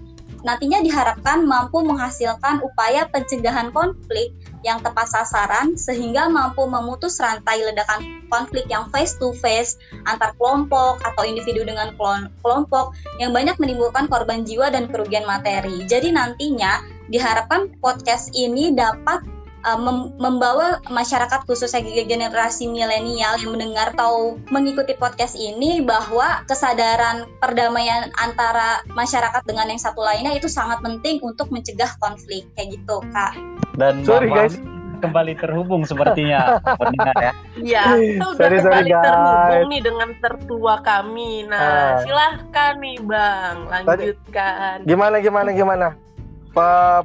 nantinya 0.46 0.82
diharapkan 0.82 1.42
mampu 1.46 1.82
menghasilkan 1.82 2.62
upaya 2.62 3.10
pencegahan 3.10 3.74
konflik 3.74 4.34
yang 4.66 4.82
tepat 4.82 5.06
sasaran 5.06 5.78
sehingga 5.78 6.26
mampu 6.26 6.66
memutus 6.66 7.22
rantai 7.22 7.62
ledakan 7.62 8.26
konflik 8.34 8.66
yang 8.66 8.90
face 8.90 9.14
to 9.22 9.30
face 9.38 9.78
antar 10.10 10.34
kelompok 10.42 10.98
atau 11.06 11.22
individu 11.22 11.62
dengan 11.62 11.94
kelompok 12.42 12.98
yang 13.22 13.30
banyak 13.30 13.54
menimbulkan 13.62 14.10
korban 14.10 14.42
jiwa 14.42 14.74
dan 14.74 14.90
kerugian 14.90 15.24
materi. 15.30 15.86
Jadi 15.86 16.10
nantinya 16.10 16.82
diharapkan 17.14 17.70
podcast 17.78 18.34
ini 18.34 18.74
dapat 18.74 19.35
uh, 19.66 19.80
mem 19.82 20.14
membawa 20.22 20.80
masyarakat 20.88 21.44
khususnya 21.50 21.82
generasi 22.06 22.70
milenial 22.70 23.36
yang 23.42 23.52
mendengar 23.58 23.92
atau 23.98 24.38
mengikuti 24.54 24.94
podcast 24.96 25.34
ini 25.34 25.82
bahwa 25.82 26.46
kesadaran 26.46 27.26
perdamaian 27.42 28.14
antara 28.22 28.86
masyarakat 28.94 29.42
dengan 29.44 29.74
yang 29.74 29.82
satu 29.82 30.06
lainnya 30.06 30.38
itu 30.38 30.46
sangat 30.46 30.80
penting 30.86 31.18
untuk 31.26 31.50
mencegah 31.50 31.90
konflik 31.98 32.46
kayak 32.54 32.78
gitu 32.78 33.02
kak. 33.12 33.34
Dan 33.76 34.06
sorry 34.06 34.30
guys 34.30 34.56
kembali 34.96 35.36
terhubung 35.36 35.84
sepertinya 35.84 36.58
pendengar 36.82 37.16
ya. 37.20 37.34
Iya, 37.60 37.84
kita 38.00 38.26
udah 38.32 38.40
sorry, 38.40 38.58
kembali 38.64 38.90
sorry, 38.90 39.04
terhubung 39.04 39.68
nih 39.68 39.82
dengan 39.84 40.10
tertua 40.24 40.76
kami. 40.82 41.32
Nah, 41.52 41.60
uh. 41.60 41.96
silahkan 42.02 42.74
nih 42.80 42.98
Bang, 43.04 43.58
lanjutkan. 43.68 44.76
Tadi, 44.82 44.88
gimana 44.88 45.16
gimana 45.20 45.50
gimana? 45.52 45.88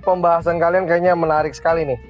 Pembahasan 0.06 0.62
kalian 0.62 0.86
kayaknya 0.86 1.18
menarik 1.18 1.50
sekali 1.50 1.82
nih 1.82 2.09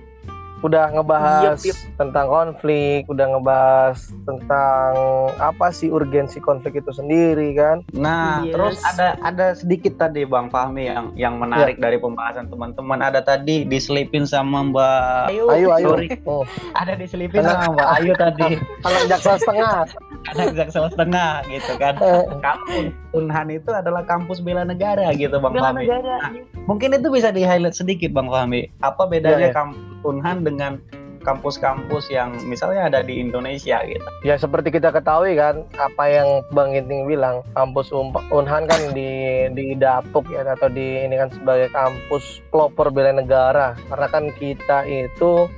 udah 0.61 0.93
ngebahas 0.93 1.59
yep, 1.65 1.73
yep. 1.73 1.79
tentang 1.97 2.27
konflik, 2.29 3.09
udah 3.09 3.27
ngebahas 3.37 3.99
tentang 4.29 4.93
apa 5.41 5.67
sih 5.73 5.89
urgensi 5.89 6.37
konflik 6.41 6.81
itu 6.85 6.93
sendiri 6.93 7.57
kan. 7.57 7.81
Nah, 7.97 8.45
yes. 8.45 8.53
terus 8.53 8.77
ada 8.85 9.09
ada 9.25 9.47
sedikit 9.57 9.97
tadi 9.97 10.29
Bang 10.29 10.53
Fahmi 10.53 10.89
yang 10.89 11.07
yang 11.17 11.35
menarik 11.41 11.81
yeah. 11.81 11.85
dari 11.89 11.97
pembahasan 11.97 12.53
teman-teman. 12.53 13.01
Ada 13.01 13.25
tadi 13.25 13.65
diselipin 13.65 14.29
sama 14.29 14.61
Mbak 14.69 15.33
Ayu. 15.33 15.45
Ayu, 15.49 15.69
Ayu. 15.73 15.89
Oh. 16.29 16.45
ada 16.77 16.93
diselipin 16.93 17.41
sama 17.41 17.73
Mbak 17.73 17.89
Ayu 18.01 18.13
tadi. 18.21 18.51
Kalau 18.85 19.01
jaksel 19.09 19.37
setengah. 19.41 19.89
ada 20.21 20.53
jaksel 20.53 20.87
setengah 20.93 21.33
gitu 21.49 21.73
kan. 21.81 21.97
Eh. 21.97 22.25
Kampus 22.45 22.93
Unhan 23.17 23.49
itu 23.49 23.71
adalah 23.73 24.05
kampus 24.05 24.45
bela 24.45 24.69
negara 24.69 25.09
gitu 25.17 25.41
Bang 25.41 25.57
bela 25.57 25.73
Fahmi. 25.73 25.89
Negara. 25.89 26.17
Nah, 26.21 26.33
mungkin 26.69 26.93
itu 26.93 27.09
bisa 27.09 27.33
di-highlight 27.33 27.73
sedikit 27.73 28.13
Bang 28.13 28.29
Fahmi. 28.29 28.69
Apa 28.85 29.09
bedanya 29.09 29.41
yeah, 29.41 29.47
yeah. 29.49 29.57
kampus 29.57 29.91
Unhan 30.03 30.43
dengan 30.47 30.81
kampus-kampus 31.21 32.09
yang 32.09 32.33
misalnya 32.49 32.89
ada 32.89 33.01
di 33.05 33.21
Indonesia 33.21 33.81
gitu. 33.85 34.05
Ya 34.25 34.41
seperti 34.41 34.73
kita 34.73 34.89
ketahui 34.89 35.37
kan 35.37 35.65
apa 35.77 36.05
yang 36.09 36.29
Bang 36.53 36.73
Ginting 36.73 37.05
bilang 37.05 37.45
kampus 37.53 37.93
Unhan 38.33 38.65
kan 38.65 38.81
di 38.97 39.47
di 39.53 39.77
Dapuk 39.77 40.27
ya 40.33 40.45
atau 40.49 40.73
di 40.73 41.05
ini 41.05 41.15
kan 41.21 41.29
sebagai 41.33 41.69
kampus 41.73 42.41
pelopor 42.49 42.89
bela 42.89 43.13
negara 43.13 43.77
karena 43.93 44.09
kan 44.09 44.25
kita 44.41 44.89
itu 44.89 45.49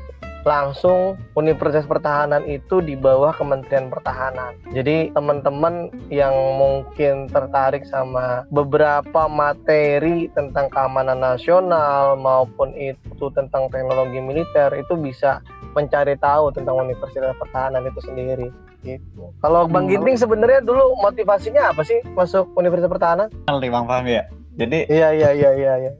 langsung 0.43 1.19
Universitas 1.39 1.87
Pertahanan 1.87 2.43
itu 2.47 2.83
di 2.83 2.99
bawah 2.99 3.31
Kementerian 3.35 3.89
Pertahanan. 3.89 4.59
Jadi 4.75 5.15
teman-teman 5.15 5.91
yang 6.11 6.35
mungkin 6.59 7.31
tertarik 7.31 7.87
sama 7.87 8.47
beberapa 8.51 9.31
materi 9.31 10.27
tentang 10.35 10.69
keamanan 10.71 11.23
nasional 11.23 12.19
maupun 12.19 12.75
itu 12.75 13.27
tentang 13.35 13.71
teknologi 13.71 14.19
militer 14.19 14.75
itu 14.75 14.99
bisa 14.99 15.43
mencari 15.73 16.19
tahu 16.19 16.53
tentang 16.53 16.79
Universitas 16.83 17.39
Pertahanan 17.39 17.87
itu 17.89 18.01
sendiri. 18.03 18.49
Gitu. 18.83 19.31
Kalau 19.39 19.71
Bang 19.71 19.87
hmm. 19.87 19.95
Ginting 19.95 20.19
sebenarnya 20.19 20.59
dulu 20.59 20.99
motivasinya 20.99 21.71
apa 21.71 21.87
sih 21.87 22.03
masuk 22.19 22.51
Universitas 22.59 22.91
Pertahanan? 22.91 23.31
Nih 23.47 23.71
Bang 23.71 23.87
paham 23.87 24.11
ya. 24.11 24.27
Jadi 24.59 24.91
Iya 24.91 25.09
iya 25.17 25.31
iya 25.33 25.51
iya 25.55 25.73
iya. 25.89 25.93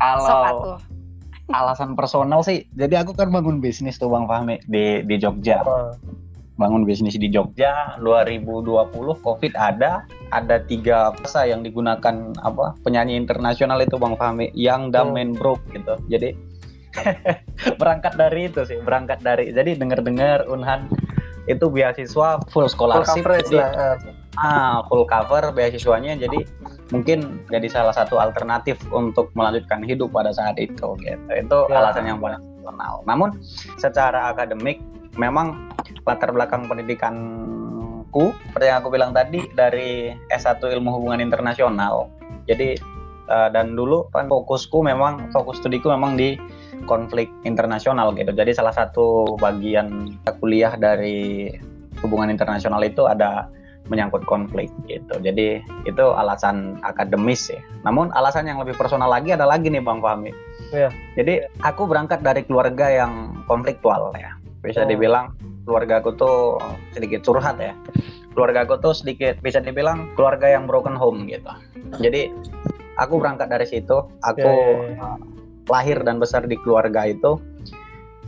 Kalau 0.00 0.80
alasan 1.52 1.92
personal 1.98 2.40
sih 2.40 2.64
jadi 2.72 3.04
aku 3.04 3.12
kan 3.12 3.28
bangun 3.28 3.60
bisnis 3.60 4.00
tuh 4.00 4.08
Bang 4.08 4.24
Fahmi 4.24 4.62
di 4.64 5.04
di 5.04 5.16
Jogja 5.20 5.60
bangun 6.54 6.86
bisnis 6.86 7.18
di 7.18 7.28
Jogja 7.28 7.98
2020 8.00 8.94
Covid 9.20 9.52
ada 9.58 10.06
ada 10.30 10.56
tiga 10.64 11.10
bahasa 11.12 11.44
yang 11.44 11.66
digunakan 11.66 12.32
apa 12.40 12.78
penyanyi 12.86 13.18
internasional 13.18 13.82
itu 13.82 13.98
Bang 14.00 14.16
Fahmi 14.16 14.54
yang 14.56 14.94
Damen 14.94 15.34
hmm. 15.34 15.38
Brook 15.40 15.60
gitu 15.74 15.98
jadi 16.08 16.32
berangkat 17.80 18.14
dari 18.14 18.50
itu 18.50 18.62
sih, 18.66 18.78
berangkat 18.80 19.20
dari. 19.22 19.50
Jadi 19.50 19.76
dengar-dengar 19.78 20.46
Unhan 20.46 20.90
itu 21.44 21.68
beasiswa 21.68 22.40
full 22.48 22.66
Full 22.66 22.72
scholarship, 22.72 23.20
coverage 23.20 23.50
jadi, 23.52 23.60
lah. 23.60 23.70
ah. 23.74 23.96
ah 24.40 24.76
full 24.88 25.04
cover 25.04 25.52
beasiswanya. 25.52 26.16
Jadi 26.16 26.46
mungkin 26.92 27.40
jadi 27.48 27.68
salah 27.70 27.94
satu 27.96 28.20
alternatif 28.20 28.76
untuk 28.92 29.32
melanjutkan 29.32 29.80
hidup 29.84 30.12
pada 30.12 30.34
saat 30.34 30.58
itu. 30.60 30.96
Gitu. 31.00 31.28
Itu 31.32 31.58
Ya. 31.72 31.80
alasan 31.80 32.04
yang 32.08 32.20
paling 32.20 32.40
rasional. 32.64 32.94
Namun 33.08 33.28
secara 33.80 34.32
akademik 34.32 34.80
memang 35.16 35.70
latar 36.04 36.32
belakang 36.32 36.66
pendidikanku 36.66 38.34
seperti 38.50 38.66
yang 38.68 38.78
aku 38.80 38.88
bilang 38.92 39.12
tadi 39.12 39.44
dari 39.52 40.12
S1 40.32 40.60
Ilmu 40.60 40.90
Hubungan 41.00 41.20
Internasional. 41.20 42.08
Jadi 42.44 42.76
eh, 43.24 43.48
dan 43.52 43.72
dulu 43.72 44.08
kan 44.12 44.28
fokusku 44.28 44.84
memang 44.84 45.32
fokus 45.32 45.60
studiku 45.60 45.92
memang 45.92 46.16
di 46.16 46.36
konflik 46.84 47.32
internasional 47.48 48.12
gitu. 48.12 48.32
Jadi 48.32 48.52
salah 48.52 48.74
satu 48.74 49.36
bagian 49.40 50.12
kuliah 50.40 50.76
dari 50.76 51.48
hubungan 52.04 52.28
internasional 52.28 52.84
itu 52.84 53.08
ada 53.08 53.48
menyangkut 53.92 54.24
konflik 54.24 54.72
gitu. 54.88 55.14
Jadi 55.20 55.60
itu 55.84 56.04
alasan 56.16 56.80
akademis 56.82 57.52
ya. 57.52 57.60
Namun 57.84 58.08
alasan 58.16 58.48
yang 58.48 58.56
lebih 58.60 58.72
personal 58.76 59.12
lagi 59.12 59.36
ada 59.36 59.44
lagi 59.44 59.68
nih 59.68 59.84
Bang 59.84 60.00
Fahmi. 60.00 60.32
Iya. 60.72 60.88
Jadi 61.20 61.44
aku 61.60 61.84
berangkat 61.84 62.24
dari 62.24 62.42
keluarga 62.48 62.88
yang 62.88 63.44
konfliktual 63.44 64.12
ya. 64.16 64.32
Bisa 64.64 64.84
Oh. 64.84 64.88
dibilang 64.88 65.36
keluarga 65.68 66.00
aku 66.00 66.16
tuh 66.16 66.56
sedikit 66.96 67.20
curhat 67.24 67.60
ya. 67.60 67.76
Keluarga 68.32 68.64
aku 68.64 68.80
tuh 68.80 68.96
sedikit 68.96 69.38
bisa 69.44 69.60
dibilang 69.60 70.10
keluarga 70.16 70.48
yang 70.48 70.64
broken 70.64 70.96
home 70.96 71.28
gitu. 71.28 71.52
Jadi 72.00 72.32
aku 72.96 73.20
berangkat 73.20 73.52
dari 73.52 73.68
situ. 73.68 74.08
Aku 74.24 74.40
Ya, 74.40 74.96
ya, 74.96 74.96
ya. 74.96 75.10
lahir 75.68 75.98
dan 76.04 76.16
besar 76.18 76.44
di 76.48 76.56
keluarga 76.60 77.04
itu. 77.04 77.36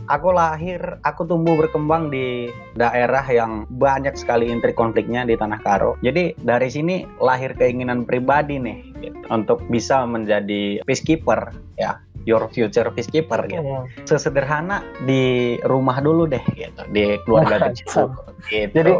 Aku 0.07 0.31
lahir, 0.31 0.79
aku 1.03 1.27
tumbuh 1.27 1.59
berkembang 1.59 2.07
di 2.07 2.47
daerah 2.79 3.27
yang 3.27 3.67
banyak 3.75 4.15
sekali 4.15 4.47
intrik 4.47 4.79
konfliknya 4.79 5.27
di 5.27 5.35
Tanah 5.35 5.59
Karo. 5.59 5.99
Jadi 5.99 6.31
dari 6.39 6.71
sini 6.71 7.03
lahir 7.19 7.51
keinginan 7.51 8.07
pribadi 8.07 8.55
nih 8.55 8.79
gitu, 9.03 9.19
untuk 9.27 9.59
bisa 9.67 10.07
menjadi 10.07 10.79
peacekeeper 10.87 11.51
ya, 11.75 11.99
your 12.23 12.47
future 12.55 12.87
peacekeeper 12.87 13.51
gitu. 13.51 13.59
Hmm. 13.59 13.83
Sesederhana 14.07 14.79
di 15.03 15.59
rumah 15.67 15.99
dulu 15.99 16.23
deh 16.23 16.43
gitu, 16.55 16.87
di 16.95 17.19
keluarga 17.27 17.67
kecil. 17.67 18.07
Gitu. 18.47 18.79
Jadi, 18.79 18.95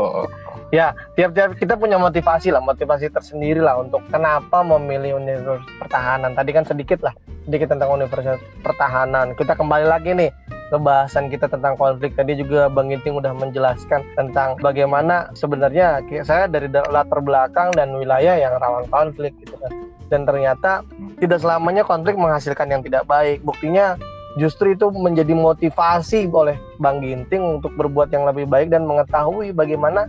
tiap-tiap 1.15 1.55
kita 1.55 1.79
punya 1.79 1.95
motivasi 1.95 2.51
lah, 2.51 2.59
motivasi 2.59 3.07
tersendiri 3.15 3.63
lah 3.63 3.79
untuk 3.79 4.03
kenapa 4.11 4.59
memilih 4.59 5.23
universitas 5.23 5.63
pertahanan. 5.79 6.35
Tadi 6.35 6.51
kan 6.51 6.67
sedikit 6.67 6.99
lah, 6.99 7.15
sedikit 7.47 7.71
tentang 7.71 7.95
universitas 7.95 8.43
pertahanan. 8.59 9.31
Kita 9.39 9.55
kembali 9.55 9.87
lagi 9.87 10.11
nih 10.11 10.31
ke 10.67 10.77
bahasan 10.77 11.31
kita 11.31 11.47
tentang 11.47 11.79
konflik. 11.79 12.13
Tadi 12.15 12.35
juga 12.35 12.67
Bang 12.67 12.91
Ginting 12.91 13.15
udah 13.15 13.31
menjelaskan 13.31 14.03
tentang 14.19 14.59
bagaimana 14.59 15.31
sebenarnya 15.33 16.03
saya 16.27 16.45
dari 16.47 16.67
da- 16.67 16.87
latar 16.91 17.23
belakang 17.23 17.71
dan 17.75 17.95
wilayah 17.95 18.35
yang 18.35 18.53
rawan 18.59 18.83
konflik 18.91 19.31
gitu 19.39 19.55
kan. 19.59 19.71
Dan 20.07 20.23
ternyata 20.23 20.83
tidak 21.19 21.43
selamanya 21.43 21.83
konflik 21.83 22.15
menghasilkan 22.15 22.71
yang 22.71 22.81
tidak 22.83 23.03
baik. 23.07 23.43
Buktinya 23.43 23.99
justru 24.39 24.75
itu 24.75 24.87
menjadi 24.91 25.33
motivasi 25.35 26.27
oleh 26.31 26.55
Bang 26.79 27.03
Ginting 27.03 27.59
untuk 27.59 27.75
berbuat 27.75 28.11
yang 28.11 28.23
lebih 28.27 28.47
baik 28.47 28.71
dan 28.71 28.87
mengetahui 28.87 29.51
bagaimana 29.51 30.07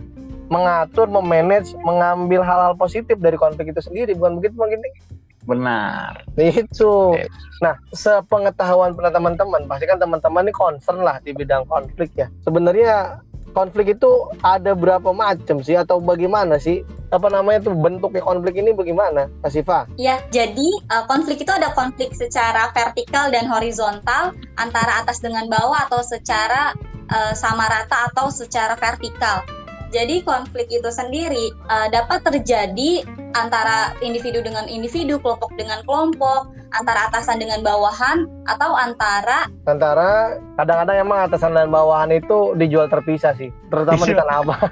mengatur, 0.49 1.05
memanage, 1.05 1.77
mengambil 1.85 2.41
hal-hal 2.41 2.73
positif 2.73 3.21
dari 3.21 3.37
konflik 3.37 3.69
itu 3.69 3.85
sendiri, 3.85 4.17
bukan 4.17 4.41
begitu 4.41 4.55
Bang 4.57 4.73
Ginting? 4.73 5.18
Benar. 5.49 6.29
Itu. 6.37 7.17
Nah, 7.65 7.73
sepengetahuan 7.89 8.93
pernah 8.93 9.09
teman-teman, 9.09 9.65
pasti 9.65 9.89
kan 9.89 9.97
teman-teman 9.97 10.45
ini 10.45 10.53
concern 10.53 11.01
lah 11.01 11.17
di 11.25 11.33
bidang 11.33 11.65
konflik 11.65 12.13
ya. 12.13 12.29
Sebenarnya 12.45 13.25
konflik 13.51 13.97
itu 13.97 14.29
ada 14.45 14.77
berapa 14.77 15.09
macam 15.09 15.59
sih 15.65 15.73
atau 15.73 15.97
bagaimana 15.97 16.61
sih? 16.61 16.85
Apa 17.09 17.25
namanya 17.33 17.65
tuh 17.65 17.73
bentuknya 17.73 18.21
konflik 18.21 18.61
ini 18.61 18.69
bagaimana, 18.69 19.25
Kak 19.41 19.49
Siva? 19.49 19.89
Ya, 19.97 20.21
jadi 20.29 20.69
uh, 20.93 21.09
konflik 21.09 21.41
itu 21.41 21.49
ada 21.49 21.73
konflik 21.73 22.13
secara 22.13 22.69
vertikal 22.69 23.33
dan 23.33 23.49
horizontal 23.49 24.37
antara 24.61 25.01
atas 25.01 25.17
dengan 25.17 25.49
bawah 25.49 25.89
atau 25.89 26.05
secara 26.05 26.77
uh, 27.09 27.33
sama 27.33 27.65
rata 27.65 28.13
atau 28.13 28.29
secara 28.29 28.77
vertikal. 28.77 29.41
Jadi 29.89 30.21
konflik 30.21 30.69
itu 30.69 30.85
sendiri 30.93 31.49
uh, 31.65 31.89
dapat 31.89 32.21
terjadi 32.21 33.01
antara 33.37 33.93
individu 34.01 34.41
dengan 34.41 34.65
individu, 34.65 35.21
kelompok 35.21 35.53
dengan 35.53 35.81
kelompok, 35.85 36.49
antara 36.73 37.09
atasan 37.09 37.37
dengan 37.37 37.61
bawahan, 37.61 38.25
atau 38.49 38.73
antara 38.73 39.45
Antara 39.65 40.37
kadang-kadang 40.57 40.97
emang 41.05 41.19
atasan 41.29 41.53
dan 41.53 41.69
bawahan 41.69 42.09
itu 42.09 42.57
dijual 42.57 42.89
terpisah 42.89 43.33
sih, 43.37 43.53
terutama 43.69 44.01
di 44.05 44.13
Iya. 44.13 44.21
Tanah 44.23 44.35
Abang. 44.41 44.61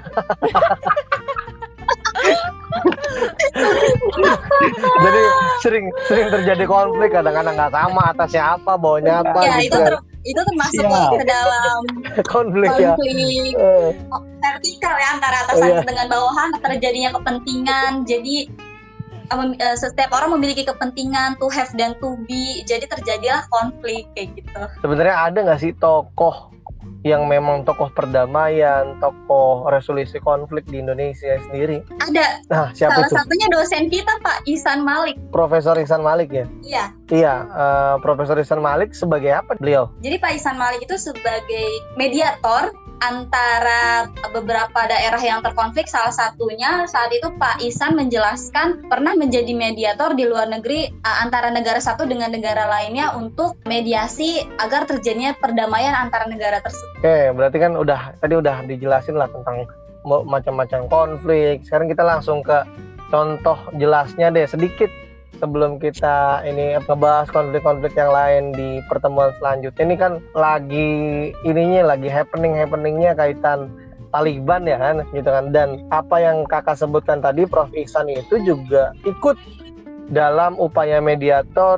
Jadi 4.98 5.22
sering 5.62 5.84
sering 6.06 6.28
terjadi 6.30 6.64
konflik 6.68 7.10
kadang-kadang 7.14 7.54
nggak 7.56 7.72
sama 7.72 8.02
atasnya 8.12 8.42
apa, 8.58 8.72
bawahnya 8.76 9.22
apa 9.24 9.38
ya 9.42 9.56
gitu 9.62 9.66
itu 9.72 9.78
kan. 9.78 9.86
ter- 9.94 10.02
itu 10.28 10.40
termasuk 10.44 10.84
Siap. 10.84 11.10
ke 11.16 11.24
dalam 11.24 11.80
konflik 12.26 12.68
ya. 12.76 12.92
konflik 12.92 13.56
Eh, 13.56 13.90
vertikal 14.38 14.94
ya 14.94 15.08
antara 15.16 15.36
atasan 15.48 15.68
Iya. 15.72 15.82
dengan 15.82 16.06
bawahan 16.06 16.50
terjadinya 16.60 17.10
kepentingan 17.16 18.04
jadi 18.04 18.36
eh, 19.28 19.48
eh, 19.56 19.76
setiap 19.76 20.12
orang 20.12 20.36
memiliki 20.36 20.64
kepentingan 20.64 21.36
to 21.36 21.48
have 21.48 21.72
dan 21.74 21.96
to 21.98 22.16
be 22.24 22.60
jadi 22.64 22.84
terjadilah 22.84 23.44
konflik 23.48 24.04
kayak 24.12 24.36
gitu 24.36 24.62
Sebenarnya 24.80 25.16
ada 25.26 25.38
nggak 25.42 25.60
sih 25.60 25.72
tokoh 25.74 26.52
yang 27.00 27.24
memang 27.24 27.62
tokoh 27.62 27.86
perdamaian, 27.88 28.98
tokoh 28.98 29.70
resolusi 29.70 30.18
konflik 30.18 30.66
di 30.66 30.82
Indonesia 30.82 31.38
sendiri? 31.46 31.78
ada 32.00 32.42
Nah, 32.48 32.66
siapa 32.72 32.94
salah 32.96 33.06
itu? 33.06 33.14
satunya 33.14 33.48
dosen 33.48 33.84
kita 33.86 34.12
Pak 34.18 34.42
Ihsan 34.46 34.82
Malik 34.82 35.14
Profesor 35.28 35.78
Ihsan 35.78 36.02
Malik 36.02 36.28
ya? 36.28 36.44
iya 36.60 36.84
Iya, 37.08 37.34
eh, 37.46 37.94
Profesor 38.02 38.34
Ihsan 38.36 38.58
Malik 38.58 38.92
sebagai 38.92 39.30
apa 39.30 39.54
beliau? 39.54 39.88
jadi 39.98 40.18
Pak 40.18 40.32
Ihsan 40.34 40.58
Malik 40.58 40.82
itu 40.82 40.98
sebagai 40.98 41.66
mediator 41.94 42.74
antara 43.00 44.10
beberapa 44.34 44.80
daerah 44.86 45.20
yang 45.22 45.40
terkonflik 45.40 45.86
salah 45.86 46.10
satunya 46.10 46.84
saat 46.90 47.10
itu 47.14 47.30
Pak 47.38 47.62
Ihsan 47.62 47.94
menjelaskan 47.94 48.90
pernah 48.90 49.14
menjadi 49.14 49.54
mediator 49.54 50.14
di 50.18 50.26
luar 50.26 50.50
negeri 50.50 50.90
uh, 51.06 51.16
antara 51.22 51.50
negara 51.54 51.78
satu 51.78 52.04
dengan 52.04 52.34
negara 52.34 52.66
lainnya 52.66 53.14
untuk 53.14 53.58
mediasi 53.64 54.42
agar 54.58 54.84
terjadinya 54.86 55.34
perdamaian 55.38 55.94
antara 55.94 56.26
negara 56.26 56.58
tersebut. 56.62 56.98
Oke, 57.00 57.18
berarti 57.34 57.58
kan 57.62 57.72
udah 57.78 58.00
tadi 58.18 58.34
udah 58.34 58.56
dijelasin 58.66 59.16
lah 59.16 59.30
tentang 59.30 59.66
macam-macam 60.06 60.86
konflik. 60.88 61.62
Sekarang 61.66 61.90
kita 61.90 62.02
langsung 62.06 62.40
ke 62.40 62.64
contoh 63.08 63.56
jelasnya 63.76 64.28
deh 64.28 64.44
sedikit 64.44 64.88
sebelum 65.38 65.78
kita 65.78 66.42
ini 66.44 66.78
ngebahas 66.78 67.30
konflik-konflik 67.30 67.94
yang 67.94 68.10
lain 68.10 68.52
di 68.52 68.82
pertemuan 68.90 69.30
selanjutnya. 69.38 69.82
Ini 69.82 69.96
kan 69.96 70.12
lagi 70.34 70.90
ininya 71.46 71.94
lagi 71.94 72.10
happening 72.10 72.54
happeningnya 72.58 73.14
kaitan 73.14 73.70
Taliban 74.08 74.64
ya 74.64 74.80
kan 74.80 75.04
gitu 75.12 75.28
kan 75.28 75.52
dan 75.52 75.84
apa 75.92 76.16
yang 76.16 76.48
kakak 76.48 76.80
sebutkan 76.80 77.20
tadi 77.20 77.44
Prof 77.44 77.68
Ihsan 77.76 78.08
itu 78.08 78.40
juga 78.40 78.96
ikut 79.04 79.36
dalam 80.08 80.56
upaya 80.56 80.96
mediator 80.98 81.76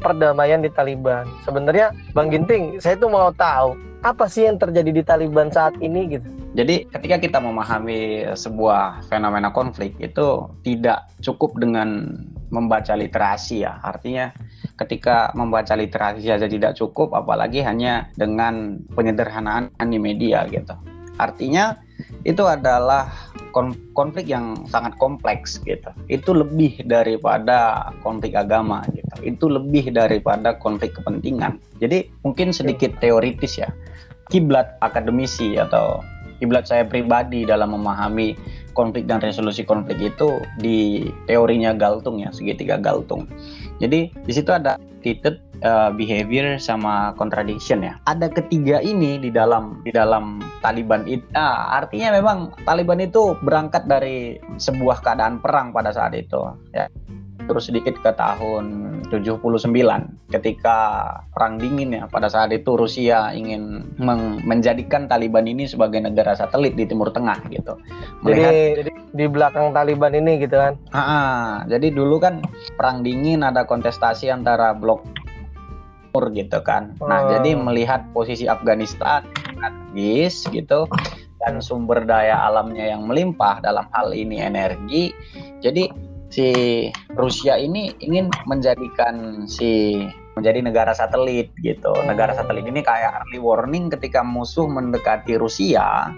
perdamaian 0.00 0.60
di 0.60 0.68
Taliban. 0.72 1.28
Sebenarnya 1.44 1.92
Bang 2.12 2.32
Ginting, 2.32 2.80
saya 2.80 2.96
tuh 2.96 3.08
mau 3.08 3.32
tahu 3.32 3.76
apa 4.00 4.24
sih 4.28 4.48
yang 4.48 4.56
terjadi 4.56 4.90
di 4.90 5.02
Taliban 5.04 5.52
saat 5.52 5.76
ini 5.84 6.16
gitu. 6.16 6.28
Jadi 6.50 6.88
ketika 6.90 7.16
kita 7.22 7.38
memahami 7.38 8.26
sebuah 8.34 9.06
fenomena 9.06 9.54
konflik 9.54 9.94
itu 10.02 10.50
tidak 10.66 11.06
cukup 11.22 11.54
dengan 11.60 12.10
membaca 12.50 12.98
literasi 12.98 13.62
ya. 13.62 13.78
Artinya 13.86 14.34
ketika 14.74 15.30
membaca 15.38 15.78
literasi 15.78 16.26
saja 16.26 16.50
tidak 16.50 16.74
cukup 16.74 17.14
apalagi 17.14 17.62
hanya 17.62 18.10
dengan 18.18 18.82
penyederhanaan 18.96 19.70
di 19.78 19.98
media 20.02 20.42
gitu. 20.50 20.74
Artinya 21.20 21.78
itu 22.26 22.42
adalah 22.48 23.12
konflik 23.52 24.26
yang 24.26 24.66
sangat 24.70 24.94
kompleks 24.96 25.58
gitu. 25.62 25.90
Itu 26.06 26.34
lebih 26.34 26.82
daripada 26.86 27.90
konflik 28.00 28.38
agama 28.38 28.82
gitu. 28.94 29.14
Itu 29.26 29.46
lebih 29.50 29.92
daripada 29.94 30.56
konflik 30.58 30.94
kepentingan. 30.96 31.58
Jadi 31.82 32.08
mungkin 32.22 32.54
sedikit 32.54 32.96
teoritis 33.02 33.60
ya. 33.60 33.68
Kiblat 34.30 34.78
akademisi 34.78 35.58
atau 35.58 36.00
kiblat 36.40 36.64
saya 36.64 36.88
pribadi 36.88 37.44
dalam 37.44 37.76
memahami 37.76 38.38
konflik 38.72 39.04
dan 39.04 39.20
resolusi 39.20 39.66
konflik 39.66 40.00
itu 40.00 40.40
di 40.56 41.10
teorinya 41.28 41.76
Galtung 41.76 42.22
ya 42.22 42.32
segitiga 42.32 42.80
Galtung. 42.80 43.28
Jadi 43.80 44.12
di 44.12 44.32
situ 44.32 44.52
ada 44.52 44.76
attitude, 45.00 45.40
uh, 45.64 45.88
behavior 45.92 46.60
sama 46.60 47.16
contradiction 47.16 47.80
ya. 47.80 47.96
Ada 48.04 48.28
ketiga 48.28 48.84
ini 48.84 49.16
di 49.16 49.32
dalam 49.32 49.80
di 49.82 49.90
dalam 49.90 50.44
Taliban 50.60 51.08
itu. 51.08 51.24
Nah, 51.32 51.72
artinya 51.80 52.12
memang 52.12 52.52
Taliban 52.68 53.00
itu 53.00 53.32
berangkat 53.40 53.88
dari 53.88 54.36
sebuah 54.60 55.00
keadaan 55.00 55.40
perang 55.40 55.72
pada 55.72 55.90
saat 55.96 56.12
itu 56.12 56.40
ya. 56.76 56.84
Terus 57.50 57.66
sedikit 57.66 57.98
ke 57.98 58.14
tahun 58.14 59.02
79 59.10 59.66
ketika 60.30 60.78
perang 61.34 61.58
dingin 61.58 61.98
ya 61.98 62.06
pada 62.06 62.30
saat 62.30 62.54
itu 62.54 62.78
Rusia 62.78 63.34
ingin 63.34 63.90
menjadikan 64.46 65.10
Taliban 65.10 65.50
ini 65.50 65.66
sebagai 65.66 65.98
negara 65.98 66.38
satelit 66.38 66.78
di 66.78 66.86
Timur 66.86 67.10
Tengah 67.10 67.42
gitu. 67.50 67.74
Melihat, 68.22 68.86
jadi, 68.86 68.90
di 69.10 69.26
belakang 69.26 69.74
Taliban 69.74 70.14
ini 70.14 70.38
gitu 70.38 70.54
kan. 70.54 70.78
Ah, 70.94 71.66
jadi 71.66 71.90
dulu 71.90 72.22
kan 72.22 72.38
perang 72.78 73.02
dingin 73.02 73.42
ada 73.42 73.66
kontestasi 73.66 74.30
antara 74.30 74.70
blok 74.70 75.02
timur 76.10 76.30
gitu 76.34 76.58
kan. 76.66 76.94
Nah, 76.98 77.22
oh. 77.22 77.28
jadi 77.38 77.54
melihat 77.54 78.02
posisi 78.10 78.50
Afghanistan 78.50 79.22
strategis 79.54 80.46
gitu 80.50 80.90
dan 81.40 81.62
sumber 81.62 82.04
daya 82.04 82.50
alamnya 82.50 82.90
yang 82.90 83.06
melimpah 83.06 83.62
dalam 83.62 83.86
hal 83.94 84.10
ini 84.10 84.42
energi. 84.42 85.14
Jadi 85.62 85.86
si 86.30 86.48
Rusia 87.18 87.58
ini 87.58 87.92
ingin 88.00 88.30
menjadikan 88.46 89.44
si 89.50 90.00
menjadi 90.38 90.62
negara 90.64 90.94
satelit 90.94 91.50
gitu. 91.60 91.92
Negara 92.06 92.32
satelit 92.32 92.64
ini 92.64 92.80
kayak 92.80 93.26
early 93.26 93.42
warning 93.42 93.90
ketika 93.90 94.22
musuh 94.22 94.64
mendekati 94.64 95.36
Rusia 95.36 96.14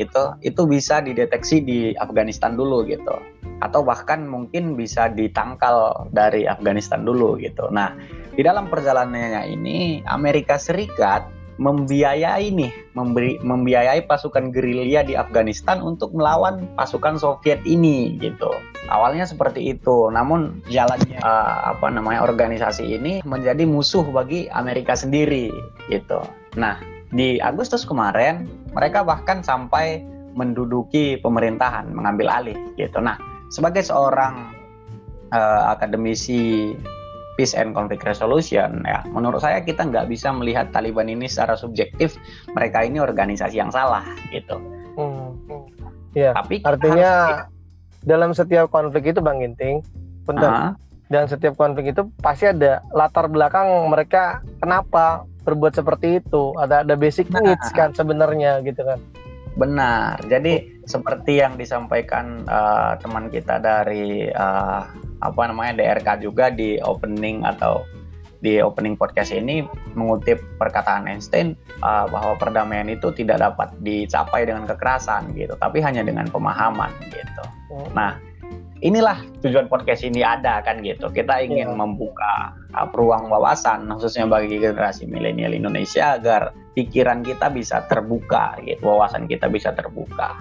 gitu, 0.00 0.36
itu 0.40 0.62
bisa 0.64 1.02
dideteksi 1.02 1.60
di 1.60 1.78
Afghanistan 1.98 2.54
dulu 2.56 2.86
gitu. 2.86 3.16
Atau 3.60 3.82
bahkan 3.84 4.24
mungkin 4.24 4.76
bisa 4.78 5.12
ditangkal 5.12 6.08
dari 6.14 6.48
Afghanistan 6.48 7.02
dulu 7.04 7.36
gitu. 7.40 7.68
Nah, 7.72 7.92
di 8.32 8.44
dalam 8.44 8.68
perjalanannya 8.68 9.48
ini 9.50 10.04
Amerika 10.08 10.60
Serikat 10.60 11.35
membiayai 11.56 12.52
nih 12.52 12.72
memberi 12.92 13.40
membiayai 13.40 14.04
pasukan 14.04 14.52
gerilya 14.52 15.04
di 15.04 15.16
Afghanistan 15.16 15.80
untuk 15.80 16.12
melawan 16.12 16.68
pasukan 16.76 17.16
Soviet 17.16 17.64
ini 17.64 18.16
gitu. 18.20 18.52
Awalnya 18.92 19.24
seperti 19.24 19.72
itu 19.72 20.12
namun 20.12 20.60
jalannya 20.68 21.16
uh, 21.24 21.76
apa 21.76 21.88
namanya 21.88 22.22
organisasi 22.28 22.84
ini 23.00 23.24
menjadi 23.24 23.64
musuh 23.64 24.04
bagi 24.04 24.52
Amerika 24.52 24.92
sendiri 24.92 25.48
gitu. 25.88 26.20
Nah 26.60 26.76
di 27.10 27.40
Agustus 27.40 27.88
kemarin 27.88 28.44
mereka 28.76 29.00
bahkan 29.00 29.40
sampai 29.40 30.04
menduduki 30.36 31.16
pemerintahan 31.16 31.88
mengambil 31.88 32.28
alih 32.28 32.58
gitu. 32.76 33.00
Nah 33.00 33.16
sebagai 33.48 33.80
seorang 33.80 34.52
uh, 35.32 35.72
akademisi 35.72 36.76
peace 37.36 37.52
and 37.52 37.76
conflict 37.76 38.02
resolution 38.02 38.82
ya 38.88 39.04
menurut 39.12 39.44
saya 39.44 39.60
kita 39.60 39.84
nggak 39.84 40.08
bisa 40.08 40.32
melihat 40.32 40.72
Taliban 40.72 41.06
ini 41.06 41.28
secara 41.28 41.54
subjektif 41.54 42.16
mereka 42.56 42.82
ini 42.82 42.98
organisasi 42.98 43.60
yang 43.60 43.70
salah 43.70 44.02
gitu. 44.32 44.56
Hmm. 44.96 45.36
Ya. 46.16 46.32
Tapi 46.32 46.64
artinya 46.64 47.12
harus... 47.44 48.08
dalam 48.08 48.30
setiap 48.32 48.72
konflik 48.72 49.12
itu 49.12 49.20
Bang 49.20 49.44
Ginting, 49.44 49.84
bentar. 50.24 50.48
Uh 50.48 50.56
-huh. 50.56 50.72
Dan 51.06 51.30
setiap 51.30 51.54
konflik 51.54 51.94
itu 51.94 52.02
pasti 52.18 52.50
ada 52.50 52.82
latar 52.90 53.30
belakang 53.30 53.86
mereka 53.86 54.42
kenapa 54.58 55.22
berbuat 55.46 55.76
seperti 55.76 56.18
itu. 56.24 56.56
Ada 56.58 56.82
ada 56.82 56.94
basic 56.98 57.30
nah. 57.30 57.44
needs 57.44 57.68
kan 57.76 57.94
sebenarnya 57.94 58.64
gitu 58.66 58.82
kan. 58.82 58.98
Benar. 59.54 60.18
Jadi 60.26 60.82
seperti 60.82 61.38
yang 61.38 61.54
disampaikan 61.54 62.42
uh, 62.50 62.98
teman 62.98 63.30
kita 63.30 63.62
dari 63.62 64.26
uh, 64.34 64.82
apa 65.24 65.48
namanya 65.48 65.80
DRK 65.80 66.24
juga 66.24 66.52
di 66.52 66.76
opening 66.82 67.44
atau 67.46 67.84
di 68.44 68.60
opening 68.60 68.94
podcast 69.00 69.32
ini 69.32 69.64
mengutip 69.96 70.38
perkataan 70.60 71.08
Einstein 71.08 71.56
uh, 71.80 72.04
bahwa 72.06 72.36
perdamaian 72.36 72.86
itu 72.92 73.08
tidak 73.16 73.40
dapat 73.40 73.72
dicapai 73.80 74.44
dengan 74.44 74.68
kekerasan 74.68 75.32
gitu, 75.34 75.56
tapi 75.56 75.80
hanya 75.80 76.04
dengan 76.04 76.28
pemahaman 76.28 76.92
gitu. 77.08 77.44
Oh. 77.72 77.88
Nah, 77.96 78.20
inilah 78.84 79.24
tujuan 79.40 79.72
podcast 79.72 80.04
ini 80.04 80.20
ada 80.20 80.60
kan 80.60 80.84
gitu. 80.84 81.08
Kita 81.08 81.40
ingin 81.40 81.72
yeah. 81.72 81.78
membuka 81.80 82.52
uh, 82.76 82.86
ruang 82.92 83.32
wawasan 83.32 83.88
khususnya 83.96 84.28
bagi 84.28 84.60
generasi 84.60 85.08
milenial 85.08 85.56
Indonesia 85.56 86.20
agar 86.20 86.52
pikiran 86.76 87.24
kita 87.24 87.48
bisa 87.48 87.88
terbuka 87.88 88.60
gitu, 88.68 88.84
wawasan 88.84 89.24
kita 89.24 89.48
bisa 89.48 89.72
terbuka. 89.72 90.36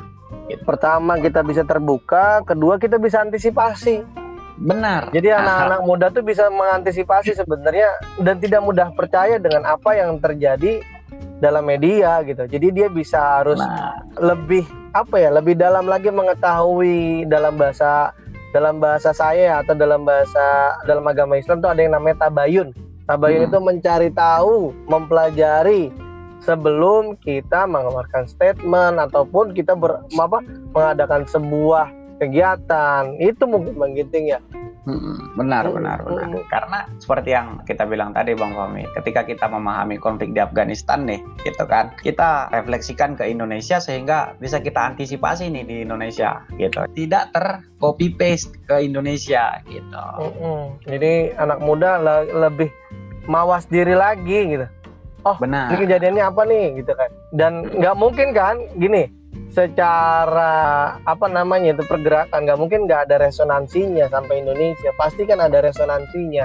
Gitu. 0.52 0.62
Pertama 0.68 1.16
kita 1.18 1.42
bisa 1.42 1.64
terbuka, 1.64 2.44
kedua 2.44 2.76
kita 2.76 3.00
bisa 3.00 3.24
antisipasi 3.24 4.25
Benar. 4.56 5.12
Jadi 5.12 5.36
anak-anak 5.36 5.82
muda 5.84 6.08
tuh 6.12 6.24
bisa 6.24 6.48
mengantisipasi 6.48 7.36
sebenarnya 7.36 7.92
dan 8.24 8.40
tidak 8.40 8.64
mudah 8.64 8.88
percaya 8.96 9.36
dengan 9.36 9.68
apa 9.68 10.00
yang 10.00 10.16
terjadi 10.24 10.80
dalam 11.44 11.68
media 11.68 12.24
gitu. 12.24 12.48
Jadi 12.48 12.68
dia 12.72 12.88
bisa 12.88 13.20
harus 13.40 13.60
nah. 13.60 14.00
lebih 14.16 14.64
apa 14.96 15.20
ya, 15.20 15.30
lebih 15.32 15.60
dalam 15.60 15.84
lagi 15.84 16.08
mengetahui 16.08 17.28
dalam 17.28 17.60
bahasa 17.60 18.16
dalam 18.56 18.80
bahasa 18.80 19.12
saya 19.12 19.60
atau 19.60 19.76
dalam 19.76 20.08
bahasa 20.08 20.80
dalam 20.88 21.04
agama 21.04 21.36
Islam 21.36 21.60
tuh 21.60 21.76
ada 21.76 21.84
yang 21.84 21.92
namanya 21.92 22.24
tabayun. 22.32 22.72
Tabayun 23.06 23.46
hmm. 23.46 23.50
itu 23.52 23.60
mencari 23.60 24.10
tahu, 24.16 24.72
mempelajari 24.88 25.92
sebelum 26.42 27.20
kita 27.20 27.68
mengeluarkan 27.68 28.26
statement 28.30 29.02
ataupun 29.02 29.52
kita 29.52 29.76
ber, 29.76 30.02
apa, 30.16 30.40
mengadakan 30.72 31.28
sebuah 31.28 31.92
kegiatan. 32.20 33.18
Itu 33.20 33.48
mungkin 33.50 33.76
Bang 33.76 33.94
Ginting 33.94 34.32
ya 34.32 34.40
benar 35.34 35.66
benar 35.74 36.06
benar. 36.06 36.30
Karena 36.46 36.80
seperti 37.02 37.34
yang 37.34 37.58
kita 37.66 37.90
bilang 37.90 38.14
tadi 38.14 38.38
Bang 38.38 38.54
Fahmi 38.54 38.86
ketika 39.02 39.26
kita 39.26 39.50
memahami 39.50 39.98
konflik 39.98 40.38
di 40.38 40.40
Afghanistan 40.40 41.10
nih 41.10 41.20
gitu 41.42 41.66
kan 41.66 41.90
kita 42.06 42.54
refleksikan 42.54 43.18
ke 43.18 43.26
Indonesia 43.26 43.82
sehingga 43.82 44.38
bisa 44.38 44.62
kita 44.62 44.94
antisipasi 44.94 45.50
nih 45.50 45.66
di 45.66 45.76
Indonesia 45.82 46.46
gitu. 46.62 46.86
Tidak 46.94 47.34
ter 47.34 47.66
copy 47.82 48.14
paste 48.14 48.54
ke 48.70 48.86
Indonesia 48.86 49.58
gitu. 49.66 50.06
Jadi 50.86 51.34
anak 51.34 51.60
muda 51.66 51.98
lebih 52.30 52.70
mawas 53.26 53.66
diri 53.66 53.98
lagi 53.98 54.54
gitu. 54.54 54.68
Oh 55.26 55.34
benar. 55.42 55.74
ini 55.74 55.90
kejadiannya 55.90 56.22
apa 56.22 56.42
nih 56.46 56.66
gitu 56.78 56.94
kan. 56.94 57.10
Dan 57.34 57.66
nggak 57.74 57.98
mungkin 57.98 58.38
kan 58.38 58.62
gini 58.78 59.10
secara 59.56 60.54
apa 61.08 61.26
namanya 61.32 61.72
itu 61.80 61.84
pergerakan 61.88 62.44
nggak 62.44 62.60
mungkin 62.60 62.92
nggak 62.92 63.08
ada 63.08 63.24
resonansinya 63.24 64.12
sampai 64.12 64.44
Indonesia 64.44 64.92
pasti 65.00 65.24
kan 65.24 65.40
ada 65.40 65.64
resonansinya 65.64 66.44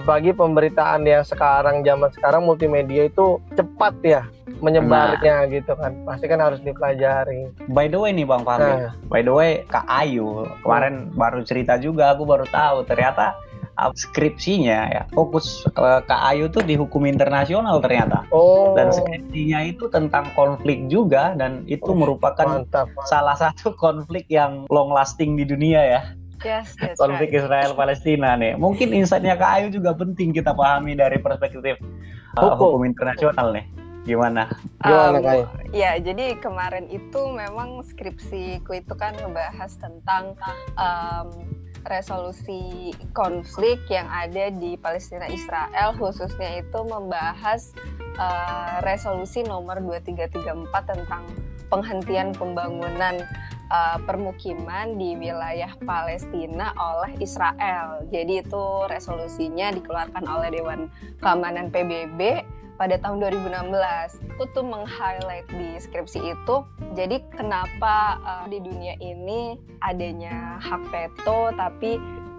apalagi 0.00 0.32
pemberitaan 0.32 1.04
yang 1.04 1.20
sekarang 1.20 1.84
zaman 1.84 2.08
sekarang 2.16 2.48
multimedia 2.48 3.12
itu 3.12 3.36
cepat 3.52 3.92
ya 4.00 4.22
menyebarnya 4.64 5.44
nah. 5.44 5.52
gitu 5.52 5.76
kan 5.76 5.92
pasti 6.08 6.24
kan 6.32 6.40
harus 6.40 6.64
dipelajari 6.64 7.52
by 7.68 7.92
the 7.92 8.00
way 8.00 8.08
nih 8.16 8.24
bang 8.24 8.40
Fahmi 8.40 8.72
nah. 8.72 8.92
by 9.12 9.20
the 9.20 9.32
way 9.32 9.60
Kak 9.68 9.84
Ayu 9.84 10.48
kemarin 10.64 11.12
hmm. 11.12 11.16
baru 11.20 11.44
cerita 11.44 11.76
juga 11.76 12.16
aku 12.16 12.24
baru 12.24 12.48
tahu 12.48 12.88
ternyata 12.88 13.36
skripsinya 13.76 14.78
ya 14.88 15.02
fokus 15.12 15.64
uh, 15.76 16.00
Kak 16.04 16.22
Ayu 16.32 16.48
tuh 16.48 16.64
di 16.64 16.74
hukum 16.74 17.04
internasional 17.04 17.78
ternyata. 17.84 18.24
Oh. 18.32 18.72
Dan 18.72 18.90
skripsinya 18.92 19.60
itu 19.68 19.86
tentang 19.92 20.32
konflik 20.32 20.88
juga 20.88 21.36
dan 21.36 21.62
itu 21.68 21.92
oh, 21.92 21.96
merupakan 21.96 22.64
mantap, 22.64 22.88
mantap. 22.88 23.08
salah 23.08 23.36
satu 23.36 23.76
konflik 23.84 24.24
yang 24.32 24.64
long 24.72 24.90
lasting 24.90 25.36
di 25.36 25.44
dunia 25.44 25.80
ya. 25.84 26.02
Yes, 26.44 26.76
konflik 27.00 27.32
right. 27.32 27.40
Israel 27.42 27.72
Palestina 27.72 28.36
nih. 28.36 28.60
Mungkin 28.60 28.92
insightnya 28.92 29.40
Kak 29.40 29.50
Ayu 29.56 29.66
juga 29.72 29.96
penting 29.96 30.36
kita 30.36 30.52
pahami 30.52 30.92
dari 30.92 31.16
perspektif 31.16 31.80
uh, 32.36 32.52
hukum. 32.52 32.76
hukum 32.76 32.82
internasional 32.84 33.56
nih. 33.56 33.64
Gimana? 34.06 34.46
Gimana 34.80 35.18
um, 35.18 35.50
Ya, 35.74 35.98
jadi 35.98 36.38
kemarin 36.38 36.86
itu 36.88 37.20
memang 37.26 37.82
skripsiku 37.82 38.78
itu 38.78 38.94
kan 38.94 39.18
ngebahas 39.18 39.74
tentang 39.76 40.38
um, 40.78 41.28
resolusi 41.86 42.90
konflik 43.14 43.78
yang 43.90 44.06
ada 44.10 44.50
di 44.50 44.74
Palestina 44.78 45.26
Israel 45.30 45.94
khususnya 45.98 46.62
itu 46.62 46.80
membahas 46.82 47.74
uh, 48.18 48.82
resolusi 48.82 49.46
nomor 49.46 49.78
2334 49.82 50.90
tentang 50.90 51.22
penghentian 51.66 52.30
pembangunan 52.34 53.26
uh, 53.70 53.98
permukiman 54.06 54.98
di 54.98 55.18
wilayah 55.18 55.70
Palestina 55.82 56.74
oleh 56.78 57.18
Israel. 57.18 58.06
Jadi 58.10 58.42
itu 58.42 58.64
resolusinya 58.86 59.74
dikeluarkan 59.74 60.24
oleh 60.26 60.54
Dewan 60.54 60.90
Keamanan 61.22 61.70
PBB 61.74 62.46
pada 62.76 63.00
tahun 63.00 63.24
2016 63.24 63.72
aku 64.36 64.44
tuh 64.52 64.64
meng-highlight 64.64 65.48
di 65.48 65.80
skripsi 65.80 66.20
itu 66.20 66.56
jadi 66.92 67.24
kenapa 67.32 68.20
uh, 68.20 68.46
di 68.46 68.60
dunia 68.60 68.94
ini 69.00 69.56
adanya 69.80 70.60
hak 70.60 70.84
veto 70.92 71.52
tapi 71.56 71.96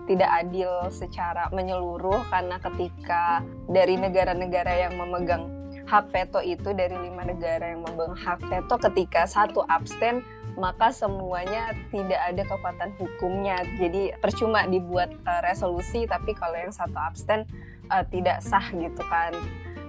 tidak 0.07 0.29
adil 0.47 0.87
secara 0.87 1.51
menyeluruh 1.51 2.23
karena 2.31 2.55
ketika 2.63 3.43
dari 3.67 3.99
negara-negara 3.99 4.87
yang 4.87 4.95
memegang 4.95 5.51
hak 5.89 6.07
veto 6.15 6.39
itu 6.39 6.71
dari 6.71 6.95
lima 6.95 7.27
negara 7.27 7.75
yang 7.75 7.83
memegang 7.83 8.15
hak 8.15 8.39
veto 8.47 8.79
ketika 8.79 9.27
satu 9.27 9.67
abstain 9.67 10.23
maka 10.57 10.89
semuanya 10.89 11.69
tidak 11.93 12.17
ada 12.17 12.41
kekuatan 12.49 12.89
hukumnya. 12.97 13.61
Jadi 13.77 14.09
percuma 14.17 14.65
dibuat 14.65 15.13
uh, 15.29 15.41
resolusi 15.45 16.09
tapi 16.09 16.33
kalau 16.33 16.57
yang 16.57 16.73
satu 16.73 16.97
abstain 16.97 17.45
uh, 17.93 18.01
tidak 18.09 18.41
sah 18.41 18.65
gitu 18.73 19.03
kan 19.05 19.37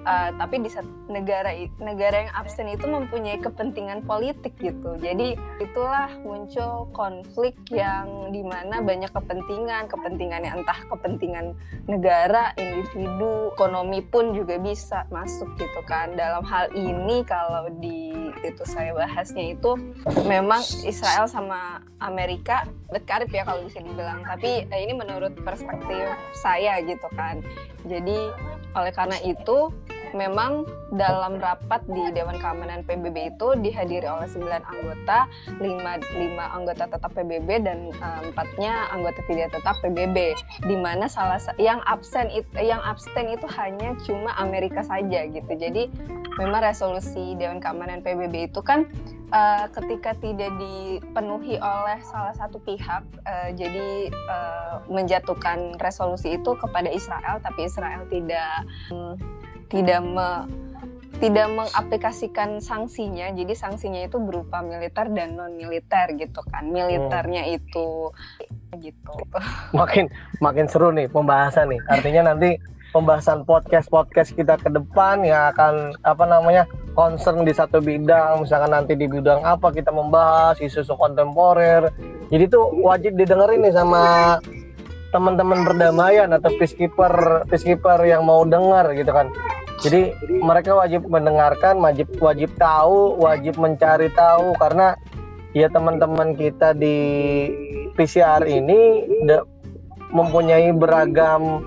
Uh, 0.06 0.30
tapi 0.38 0.62
di 0.62 0.70
negara 1.10 1.50
negara 1.82 2.28
yang 2.28 2.32
absen 2.36 2.70
itu 2.70 2.86
mempunyai 2.86 3.40
kepentingan 3.42 4.06
politik 4.06 4.54
gitu. 4.60 4.94
Jadi 5.00 5.34
itulah 5.58 6.08
muncul 6.22 6.86
konflik 6.94 7.56
yang 7.72 8.30
di 8.30 8.40
mana 8.44 8.80
banyak 8.80 9.10
kepentingan, 9.10 9.90
kepentingannya 9.90 10.54
entah 10.54 10.80
kepentingan 10.88 11.56
negara, 11.90 12.52
individu, 12.56 13.52
ekonomi 13.52 14.04
pun 14.04 14.32
juga 14.36 14.56
bisa 14.60 15.04
masuk 15.12 15.48
gitu 15.58 15.80
kan. 15.84 16.14
Dalam 16.14 16.44
hal 16.46 16.72
ini 16.76 17.24
kalau 17.26 17.68
di 17.80 18.14
itu 18.44 18.62
saya 18.64 18.94
bahasnya 18.94 19.58
itu 19.58 19.74
memang 20.24 20.62
Israel 20.86 21.26
sama 21.26 21.82
Amerika 21.98 22.64
berkarib 22.88 23.28
ya 23.34 23.42
kalau 23.44 23.66
bisa 23.66 23.82
dibilang. 23.82 24.22
Tapi 24.24 24.68
eh, 24.68 24.80
ini 24.84 24.94
menurut 24.94 25.34
perspektif 25.42 26.06
saya 26.38 26.78
gitu 26.84 27.08
kan. 27.18 27.42
Jadi 27.88 28.18
oleh 28.78 28.92
karena 28.94 29.18
itu 29.20 29.74
memang 30.16 30.64
dalam 30.94 31.36
rapat 31.36 31.84
di 31.88 32.08
Dewan 32.16 32.40
Keamanan 32.40 32.84
PBB 32.84 33.36
itu 33.36 33.48
dihadiri 33.60 34.08
oleh 34.08 34.28
9 34.28 34.40
anggota, 34.44 35.28
5, 35.60 35.60
5 35.60 36.56
anggota 36.56 36.84
tetap 36.88 37.10
PBB 37.12 37.48
dan 37.64 37.92
eh, 37.92 38.20
empatnya 38.28 38.92
anggota 38.92 39.20
tidak 39.28 39.52
tetap 39.52 39.76
PBB. 39.84 40.36
Di 40.64 40.76
mana 40.76 41.08
salah 41.10 41.40
yang 41.60 41.80
absen 41.84 42.32
itu 42.32 42.48
yang 42.60 42.80
absen 42.80 43.28
itu 43.28 43.44
hanya 43.56 43.92
cuma 44.04 44.32
Amerika 44.40 44.80
saja 44.80 45.28
gitu. 45.28 45.52
Jadi 45.56 45.92
memang 46.38 46.62
resolusi 46.62 47.34
Dewan 47.34 47.58
Keamanan 47.58 48.00
PBB 48.00 48.48
itu 48.54 48.62
kan 48.62 48.86
uh, 49.32 49.66
ketika 49.72 50.16
tidak 50.18 50.52
dipenuhi 50.56 51.58
oleh 51.58 51.98
salah 52.04 52.34
satu 52.36 52.62
pihak, 52.62 53.02
uh, 53.26 53.50
jadi 53.52 54.12
uh, 54.28 54.74
menjatuhkan 54.88 55.76
resolusi 55.82 56.38
itu 56.38 56.50
kepada 56.56 56.88
Israel, 56.88 57.42
tapi 57.42 57.66
Israel 57.68 58.06
tidak 58.08 58.64
um, 58.92 59.18
tidak 59.68 60.00
me, 60.04 60.48
tidak 61.20 61.46
mengaplikasikan 61.52 62.60
sanksinya. 62.60 63.32
Jadi 63.32 63.54
sanksinya 63.54 64.00
itu 64.04 64.20
berupa 64.20 64.64
militer 64.64 65.08
dan 65.12 65.36
non 65.36 65.54
militer 65.56 66.12
gitu 66.16 66.40
kan. 66.48 66.68
Militernya 66.68 67.44
hmm. 67.46 67.56
itu 67.56 67.88
gitu. 68.80 69.14
Makin 69.78 70.08
makin 70.44 70.66
seru 70.68 70.92
nih 70.92 71.08
pembahasan 71.08 71.72
nih. 71.72 71.80
Artinya 71.88 72.34
nanti 72.34 72.56
pembahasan 72.92 73.44
podcast 73.44 73.92
podcast 73.92 74.32
kita 74.32 74.56
ke 74.56 74.72
depan 74.72 75.20
ya 75.20 75.52
akan 75.52 75.92
apa 76.08 76.24
namanya 76.24 76.64
concern 76.96 77.44
di 77.44 77.52
satu 77.52 77.84
bidang 77.84 78.42
misalkan 78.42 78.72
nanti 78.72 78.96
di 78.96 79.04
bidang 79.04 79.44
apa 79.44 79.68
kita 79.70 79.92
membahas 79.92 80.56
isu-isu 80.58 80.96
kontemporer 80.96 81.92
jadi 82.32 82.48
tuh 82.48 82.72
wajib 82.80 83.14
didengerin 83.20 83.60
nih 83.60 83.74
sama 83.76 84.36
teman-teman 85.08 85.64
perdamaian 85.64 86.28
atau 86.36 86.52
peacekeeper 86.56 87.44
peacekeeper 87.48 88.04
yang 88.04 88.24
mau 88.28 88.44
dengar 88.44 88.92
gitu 88.92 89.08
kan. 89.08 89.32
Jadi 89.78 90.10
mereka 90.42 90.74
wajib 90.74 91.06
mendengarkan 91.06 91.78
wajib 91.78 92.10
wajib 92.18 92.50
tahu 92.58 93.16
wajib 93.16 93.54
mencari 93.56 94.10
tahu. 94.12 94.52
Karena 94.58 94.98
ya 95.54 95.70
teman-teman 95.70 96.34
kita 96.34 96.74
di 96.74 96.96
PCR 97.94 98.44
ini 98.44 99.06
mempunyai 100.12 100.72
beragam 100.74 101.62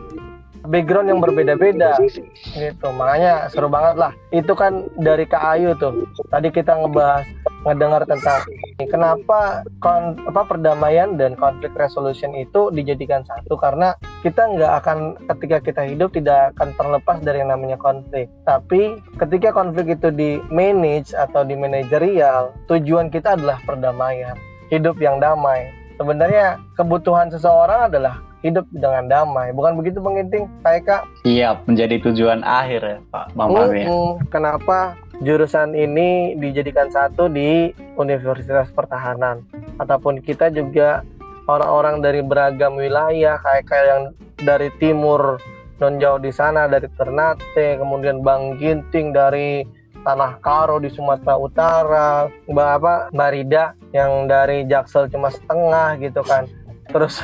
background 0.68 1.10
yang 1.10 1.22
berbeda-beda 1.24 1.98
gitu. 2.06 2.88
Makanya 2.94 3.50
seru 3.50 3.72
banget 3.72 3.96
lah. 3.98 4.12
Itu 4.30 4.54
kan 4.54 4.86
dari 5.02 5.26
Kak 5.26 5.58
Ayu 5.58 5.74
tuh. 5.80 6.06
Tadi 6.30 6.54
kita 6.54 6.78
ngebahas 6.78 7.26
ngedengar 7.62 8.04
tentang 8.10 8.42
kenapa 8.90 9.62
kon, 9.80 10.18
apa 10.26 10.42
perdamaian 10.50 11.14
dan 11.16 11.38
konflik 11.38 11.70
resolution 11.78 12.34
itu 12.34 12.74
dijadikan 12.74 13.22
satu 13.26 13.54
karena 13.58 13.94
kita 14.26 14.50
nggak 14.50 14.74
akan 14.82 14.98
ketika 15.36 15.58
kita 15.62 15.82
hidup 15.86 16.10
tidak 16.14 16.54
akan 16.58 16.74
terlepas 16.74 17.18
dari 17.22 17.46
yang 17.46 17.54
namanya 17.54 17.78
konflik 17.78 18.26
tapi 18.50 18.98
ketika 19.22 19.54
konflik 19.54 19.94
itu 19.94 20.10
di 20.10 20.42
manage 20.50 21.14
atau 21.14 21.46
di 21.46 21.54
manajerial 21.54 22.50
tujuan 22.66 23.14
kita 23.14 23.38
adalah 23.38 23.62
perdamaian 23.62 24.34
hidup 24.74 24.98
yang 24.98 25.22
damai 25.22 25.70
sebenarnya 26.02 26.58
kebutuhan 26.74 27.30
seseorang 27.30 27.94
adalah 27.94 28.18
hidup 28.42 28.66
dengan 28.74 29.06
damai. 29.06 29.54
Bukan 29.54 29.78
begitu 29.78 30.02
Bang 30.02 30.18
Ginting? 30.18 30.50
Kayak 30.66 30.82
Kak? 30.90 31.02
Iya, 31.22 31.62
menjadi 31.70 32.02
tujuan 32.10 32.42
akhir 32.42 32.82
ya 32.82 32.98
Pak 33.14 33.38
Bang 33.38 33.54
uh, 33.54 33.70
uh, 33.70 34.18
Kenapa 34.34 34.98
jurusan 35.22 35.78
ini 35.78 36.36
dijadikan 36.38 36.90
satu 36.90 37.30
di 37.30 37.72
Universitas 37.98 38.70
Pertahanan? 38.74 39.46
Ataupun 39.78 40.22
kita 40.22 40.50
juga 40.50 41.06
orang-orang 41.46 42.02
dari 42.02 42.22
beragam 42.26 42.78
wilayah 42.78 43.38
kayak 43.42 43.64
kayak 43.70 43.86
yang 43.88 44.04
dari 44.42 44.70
timur 44.82 45.38
non 45.82 45.98
jauh 45.98 46.22
di 46.22 46.30
sana 46.30 46.70
dari 46.70 46.86
Ternate, 46.94 47.82
kemudian 47.82 48.22
Bang 48.22 48.62
Ginting 48.62 49.14
dari 49.14 49.66
Tanah 50.02 50.38
Karo 50.42 50.78
di 50.78 50.90
Sumatera 50.94 51.38
Utara, 51.38 52.10
Mbak 52.50 52.70
apa 52.82 52.94
Mbak 53.14 53.30
Rida 53.34 53.66
yang 53.92 54.26
dari 54.26 54.66
Jaksel 54.66 55.12
cuma 55.12 55.30
setengah 55.30 56.00
gitu 56.00 56.24
kan 56.24 56.48
terus 56.92 57.24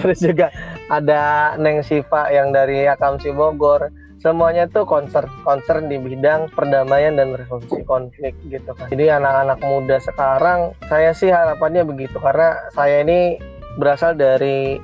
terus 0.00 0.18
juga 0.20 0.52
ada 0.92 1.54
Neng 1.56 1.80
Siva 1.82 2.28
yang 2.30 2.52
dari 2.52 2.84
Akamsi 2.86 3.32
Bogor 3.32 3.88
semuanya 4.26 4.66
tuh 4.66 4.82
concern 4.82 5.30
concern 5.46 5.86
di 5.86 6.02
bidang 6.02 6.50
perdamaian 6.50 7.14
dan 7.14 7.38
resolusi 7.38 7.86
konflik 7.86 8.34
gitu 8.50 8.74
kan 8.74 8.90
jadi 8.90 9.22
anak-anak 9.22 9.62
muda 9.62 10.02
sekarang 10.02 10.74
saya 10.90 11.14
sih 11.14 11.30
harapannya 11.30 11.86
begitu 11.86 12.18
karena 12.18 12.58
saya 12.74 13.06
ini 13.06 13.38
berasal 13.78 14.18
dari 14.18 14.82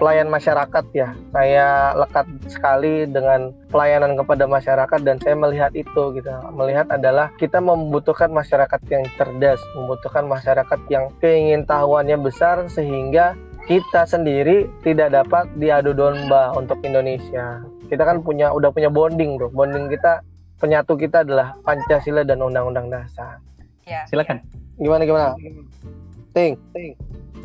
pelayan 0.00 0.32
masyarakat 0.32 0.84
ya. 0.96 1.12
Saya 1.28 1.92
lekat 1.92 2.24
sekali 2.48 3.04
dengan 3.04 3.52
pelayanan 3.68 4.16
kepada 4.16 4.48
masyarakat 4.48 5.00
dan 5.04 5.20
saya 5.20 5.36
melihat 5.36 5.76
itu 5.76 6.16
gitu. 6.16 6.32
Melihat 6.56 6.88
adalah 6.88 7.28
kita 7.36 7.60
membutuhkan 7.60 8.32
masyarakat 8.32 8.80
yang 8.88 9.04
cerdas, 9.20 9.60
membutuhkan 9.76 10.24
masyarakat 10.24 10.80
yang 10.88 11.12
keingin 11.20 11.68
tahuannya 11.68 12.16
besar 12.16 12.64
sehingga 12.72 13.36
kita 13.68 14.08
sendiri 14.08 14.72
tidak 14.80 15.12
dapat 15.12 15.44
diadu 15.60 15.92
domba 15.92 16.56
untuk 16.56 16.80
Indonesia. 16.80 17.60
Kita 17.90 18.06
kan 18.06 18.22
punya 18.22 18.54
udah 18.54 18.70
punya 18.70 18.86
bonding, 18.86 19.34
Bro. 19.34 19.50
Bonding 19.50 19.90
kita 19.90 20.22
penyatu 20.62 20.94
kita 20.94 21.26
adalah 21.26 21.58
Pancasila 21.66 22.22
dan 22.22 22.38
Undang-Undang 22.38 22.86
Dasar. 22.94 23.42
Ya. 23.88 24.06
Silakan. 24.06 24.38
Gimana 24.78 25.02
gimana? 25.02 25.34
Ting, 26.30 26.54
ting. 26.70 26.94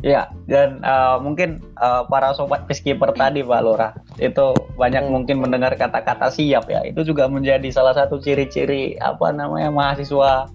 Ya, 0.04 0.28
dan 0.44 0.84
uh, 0.84 1.16
mungkin 1.16 1.64
uh, 1.80 2.04
para 2.06 2.30
sobat 2.36 2.68
peacekeeper 2.68 3.16
tadi 3.16 3.40
Pak 3.40 3.60
Lurah 3.64 3.92
itu 4.20 4.52
banyak 4.76 5.08
mungkin 5.08 5.40
mendengar 5.40 5.72
kata-kata 5.74 6.28
siap 6.28 6.68
ya. 6.68 6.84
Itu 6.84 7.02
juga 7.02 7.26
menjadi 7.26 7.66
salah 7.72 7.96
satu 7.96 8.20
ciri-ciri 8.20 9.00
apa 9.00 9.32
namanya 9.32 9.72
mahasiswa 9.72 10.52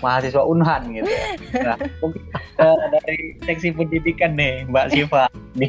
mahasiswa 0.00 0.42
Unhan 0.46 0.94
gitu 0.94 1.10
ya. 1.10 1.26
Nah, 1.74 1.76
mungkin 2.00 2.22
uh, 2.62 2.78
dari 2.96 3.36
seksi 3.44 3.74
pendidikan 3.74 4.38
nih 4.38 4.64
Mbak 4.70 4.86
Siva 4.94 5.26
di 5.58 5.68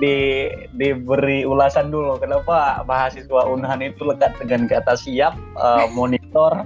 di 0.00 0.48
diberi 0.74 1.44
ulasan 1.44 1.92
dulu 1.92 2.16
kenapa 2.16 2.80
mahasiswa 2.88 3.46
Unhan 3.46 3.84
itu 3.84 4.02
lekat 4.02 4.34
dengan 4.40 4.66
kata 4.66 4.96
siap, 4.96 5.36
uh, 5.60 5.86
monitor 5.92 6.64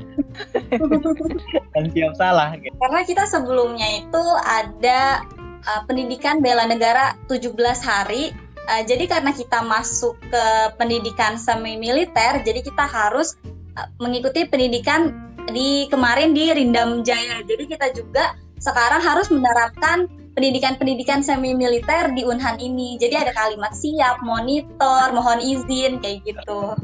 dan 1.74 1.84
siap 1.90 2.14
salah 2.16 2.54
gitu. 2.56 2.72
Karena 2.78 3.00
kita 3.02 3.24
sebelumnya 3.26 3.84
itu 4.00 4.24
ada 4.46 5.26
uh, 5.66 5.82
pendidikan 5.84 6.38
bela 6.38 6.64
negara 6.64 7.18
17 7.26 7.58
hari. 7.82 8.30
Uh, 8.64 8.80
jadi 8.88 9.04
karena 9.04 9.34
kita 9.34 9.60
masuk 9.60 10.16
ke 10.32 10.44
pendidikan 10.80 11.36
semi 11.36 11.76
militer, 11.76 12.40
jadi 12.40 12.64
kita 12.64 12.88
harus 12.88 13.36
uh, 13.76 13.90
mengikuti 14.00 14.48
pendidikan 14.48 15.12
di 15.52 15.84
kemarin 15.92 16.32
di 16.32 16.48
Rindam 16.48 17.04
Jaya. 17.04 17.44
Jadi 17.44 17.68
kita 17.68 17.92
juga 17.92 18.32
sekarang 18.56 19.04
harus 19.04 19.28
menerapkan 19.28 20.08
pendidikan-pendidikan 20.34 21.22
semi 21.22 21.54
militer 21.54 22.10
di 22.12 22.26
Unhan 22.26 22.58
ini. 22.58 22.98
Jadi 22.98 23.14
ada 23.14 23.32
kalimat 23.32 23.72
siap, 23.72 24.20
monitor, 24.26 25.14
mohon 25.14 25.38
izin 25.38 26.02
kayak 26.02 26.26
gitu. 26.26 26.74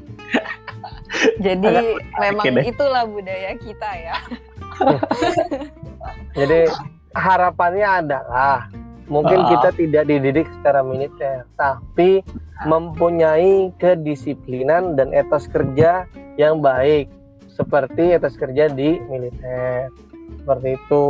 Jadi 1.45 1.99
memang 2.23 2.63
itulah 2.63 3.03
budaya 3.05 3.59
kita 3.59 3.91
ya. 3.99 4.17
Jadi 6.39 6.71
harapannya 7.19 7.89
adalah 8.07 8.71
mungkin 9.11 9.43
uh. 9.43 9.49
kita 9.51 9.69
tidak 9.75 10.05
dididik 10.07 10.47
secara 10.59 10.87
militer, 10.87 11.45
tapi 11.59 12.23
mempunyai 12.71 13.75
kedisiplinan 13.83 14.95
dan 14.95 15.11
etos 15.11 15.51
kerja 15.51 16.07
yang 16.39 16.63
baik 16.63 17.11
seperti 17.51 18.15
etos 18.15 18.39
kerja 18.39 18.71
di 18.71 19.03
militer. 19.11 19.91
Seperti 20.39 20.79
itu. 20.79 21.07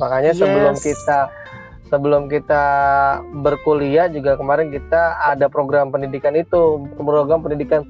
Makanya 0.00 0.32
yes. 0.32 0.40
sebelum 0.40 0.74
kita 0.80 1.18
sebelum 1.90 2.22
kita 2.30 2.64
berkuliah 3.44 4.06
juga 4.08 4.38
kemarin 4.38 4.72
kita 4.72 5.20
ada 5.20 5.50
program 5.50 5.92
pendidikan 5.92 6.32
itu, 6.38 6.86
program 6.96 7.44
pendidikan 7.44 7.84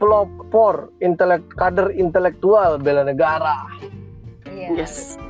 pelopor 0.00 0.94
intelek 1.04 1.44
kader 1.58 1.92
intelektual 1.92 2.80
bela 2.80 3.04
negara. 3.04 3.66
Yes. 4.48 5.20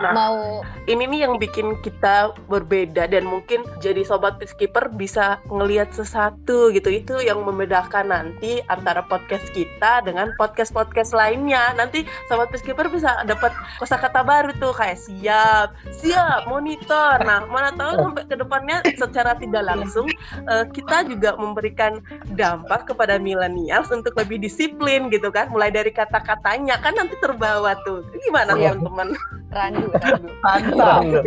Nah, 0.00 0.12
Mau 0.12 0.64
ini 0.88 1.04
nih 1.08 1.20
yang 1.28 1.34
bikin 1.36 1.80
kita 1.80 2.32
berbeda 2.48 3.08
dan 3.08 3.24
mungkin 3.28 3.64
jadi 3.80 4.04
sobat 4.04 4.40
peacekeeper 4.40 4.92
bisa 4.92 5.40
ngelihat 5.48 5.92
sesuatu 5.92 6.72
gitu. 6.72 6.88
Itu 6.88 7.20
yang 7.20 7.44
membedakan 7.44 8.10
nanti 8.10 8.64
antara 8.72 9.04
podcast 9.04 9.44
kita 9.52 10.04
dengan 10.04 10.32
podcast 10.40 10.72
podcast 10.72 11.12
lainnya. 11.12 11.72
Nanti 11.76 12.04
sobat 12.28 12.50
peacekeeper 12.52 12.88
bisa 12.88 13.24
dapat 13.28 13.52
kosakata 13.80 14.24
baru 14.24 14.52
tuh 14.56 14.72
kayak 14.72 14.98
siap 15.00 15.68
siap 16.00 16.48
monitor. 16.48 17.20
Nah 17.22 17.44
mana 17.48 17.72
tahu 17.74 18.00
sampai 18.00 18.24
ke 18.28 18.36
depannya 18.36 18.80
secara 18.96 19.36
tidak 19.36 19.64
langsung 19.68 20.08
eh, 20.48 20.64
kita 20.72 21.04
juga 21.08 21.36
memberikan 21.36 22.00
dampak 22.34 22.88
kepada 22.88 23.20
milenials 23.20 23.88
untuk 23.92 24.16
lebih 24.16 24.40
disiplin 24.40 25.08
gitu 25.12 25.28
kan. 25.28 25.48
Mulai 25.52 25.70
dari 25.72 25.92
kata-katanya 25.92 26.80
kan 26.80 26.96
nanti 26.96 27.16
terbawa 27.20 27.76
tuh. 27.84 28.04
Gimana 28.24 28.56
Siap. 28.56 28.80
teman-teman 28.80 29.08
randu, 29.54 29.86
randu. 29.94 30.28
Mantap. 30.42 31.00
Randu. 31.00 31.20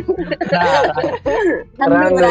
Nah, 1.79 1.87
Randu. 1.87 2.27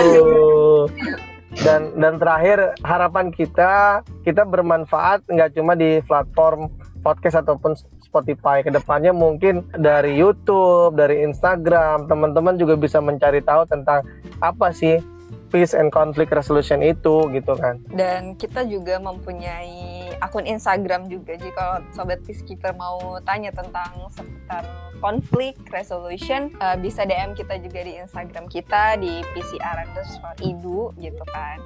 Dan 1.56 1.96
dan 1.96 2.20
terakhir 2.20 2.76
harapan 2.84 3.32
kita 3.32 4.04
kita 4.28 4.44
bermanfaat 4.44 5.24
nggak 5.24 5.56
cuma 5.56 5.72
di 5.72 6.04
platform 6.04 6.68
podcast 7.00 7.40
ataupun 7.40 7.72
Spotify 8.04 8.60
ke 8.60 8.68
depannya 8.68 9.14
mungkin 9.14 9.64
dari 9.72 10.18
YouTube, 10.18 10.98
dari 11.00 11.24
Instagram 11.24 12.10
teman-teman 12.10 12.60
juga 12.60 12.76
bisa 12.76 13.00
mencari 13.00 13.40
tahu 13.40 13.64
tentang 13.68 14.04
apa 14.44 14.68
sih 14.74 15.00
peace 15.48 15.72
and 15.72 15.94
conflict 15.94 16.34
resolution 16.34 16.82
itu 16.82 17.30
gitu 17.30 17.54
kan. 17.56 17.78
Dan 17.94 18.34
kita 18.34 18.66
juga 18.66 18.98
mempunyai 18.98 20.10
akun 20.20 20.44
Instagram 20.44 21.06
juga. 21.06 21.38
Jadi 21.38 21.50
kalau 21.54 21.76
sobat 21.94 22.20
peacekeeper 22.26 22.74
mau 22.74 23.16
tanya 23.22 23.54
tentang 23.54 24.10
seputar 24.12 24.64
konflik 24.98 25.56
resolution, 25.72 26.52
eh, 26.58 26.76
bisa 26.80 27.04
DM 27.04 27.36
kita 27.36 27.60
juga 27.60 27.80
di 27.84 27.92
Instagram 28.00 28.46
kita 28.48 29.00
di 29.00 29.22
PCR 29.34 29.86
underscore 29.88 30.38
idu 30.42 30.92
gitu 31.00 31.24
kan. 31.32 31.58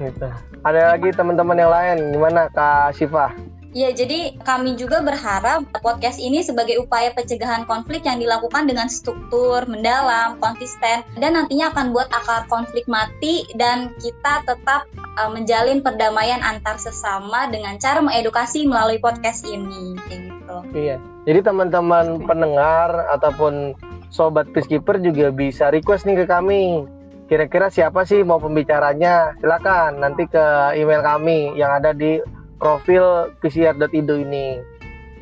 Gitu. 0.00 0.28
Ada 0.66 0.96
lagi 0.96 1.10
teman-teman 1.14 1.58
yang 1.58 1.72
lain 1.72 1.96
gimana 2.14 2.50
Kak 2.50 2.96
Siva? 2.96 3.30
Ya, 3.72 3.88
jadi 3.88 4.36
kami 4.44 4.76
juga 4.76 5.00
berharap 5.00 5.64
podcast 5.80 6.20
ini 6.20 6.44
sebagai 6.44 6.76
upaya 6.76 7.08
pencegahan 7.16 7.64
konflik 7.64 8.04
yang 8.04 8.20
dilakukan 8.20 8.68
dengan 8.68 8.84
struktur, 8.92 9.64
mendalam, 9.64 10.36
konsisten, 10.44 11.00
dan 11.16 11.32
nantinya 11.32 11.72
akan 11.72 11.96
buat 11.96 12.04
akar 12.12 12.44
konflik 12.52 12.84
mati 12.84 13.48
dan 13.56 13.96
kita 13.96 14.44
tetap 14.44 14.84
uh, 15.16 15.32
menjalin 15.32 15.80
perdamaian 15.80 16.44
antar 16.44 16.76
sesama 16.76 17.48
dengan 17.48 17.80
cara 17.80 18.04
mengedukasi 18.04 18.68
melalui 18.68 19.00
podcast 19.00 19.48
ini. 19.48 19.96
Kayak 20.04 20.20
gitu. 20.36 20.56
Iya. 20.76 20.96
Jadi 21.22 21.38
teman-teman 21.38 22.26
pendengar 22.26 23.06
ataupun 23.14 23.78
sobat 24.10 24.50
peacekeeper 24.50 24.98
juga 24.98 25.30
bisa 25.30 25.70
request 25.70 26.04
nih 26.04 26.22
ke 26.22 26.26
kami. 26.26 26.82
Kira-kira 27.30 27.70
siapa 27.70 28.02
sih 28.02 28.26
mau 28.26 28.42
pembicaranya? 28.42 29.38
Silakan 29.38 30.02
nanti 30.02 30.26
ke 30.26 30.76
email 30.76 31.00
kami 31.00 31.54
yang 31.54 31.78
ada 31.78 31.94
di 31.94 32.18
profil 32.58 33.32
pcr.ido 33.40 34.18
ini. 34.18 34.60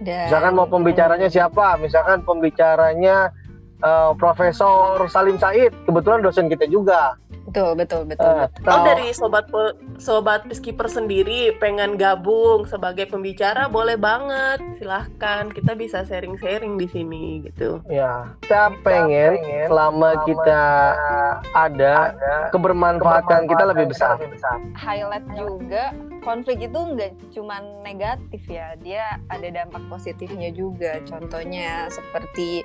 Dan 0.00 0.26
Misalkan 0.26 0.52
mau 0.56 0.66
pembicaranya 0.66 1.28
siapa? 1.28 1.76
Misalkan 1.76 2.24
pembicaranya 2.24 3.28
eh, 3.84 4.10
Profesor 4.16 5.04
Salim 5.06 5.36
Said, 5.36 5.70
kebetulan 5.84 6.24
dosen 6.24 6.48
kita 6.48 6.64
juga. 6.66 7.14
Betul 7.50 7.70
betul 7.74 8.02
betul. 8.06 8.30
Eh, 8.30 8.46
betul. 8.46 8.70
Oh 8.70 8.80
dari 8.86 9.06
sobat 9.10 9.46
sobat 9.98 10.46
peacekeeper 10.46 10.86
sendiri 10.86 11.50
pengen 11.58 11.98
gabung 11.98 12.62
sebagai 12.70 13.10
pembicara 13.10 13.66
boleh 13.66 13.98
banget 13.98 14.62
silahkan 14.78 15.50
kita 15.50 15.74
bisa 15.74 16.06
sharing-sharing 16.06 16.78
di 16.78 16.86
sini 16.86 17.42
gitu. 17.50 17.82
Ya, 17.90 18.30
kita 18.46 18.70
pengen 18.86 19.36
selama 19.66 20.22
kita 20.24 20.62
ada 21.52 22.14
kebermanfaatan 22.54 23.50
kita 23.50 23.64
lebih 23.66 23.90
besar. 23.90 24.16
highlight 24.78 25.26
juga 25.34 25.92
konflik 26.20 26.60
itu 26.64 26.76
nggak 26.76 27.32
cuma 27.32 27.60
negatif 27.82 28.44
ya 28.46 28.76
dia 28.78 29.18
ada 29.32 29.48
dampak 29.48 29.82
positifnya 29.88 30.52
juga. 30.52 31.00
Contohnya 31.08 31.88
seperti 31.88 32.62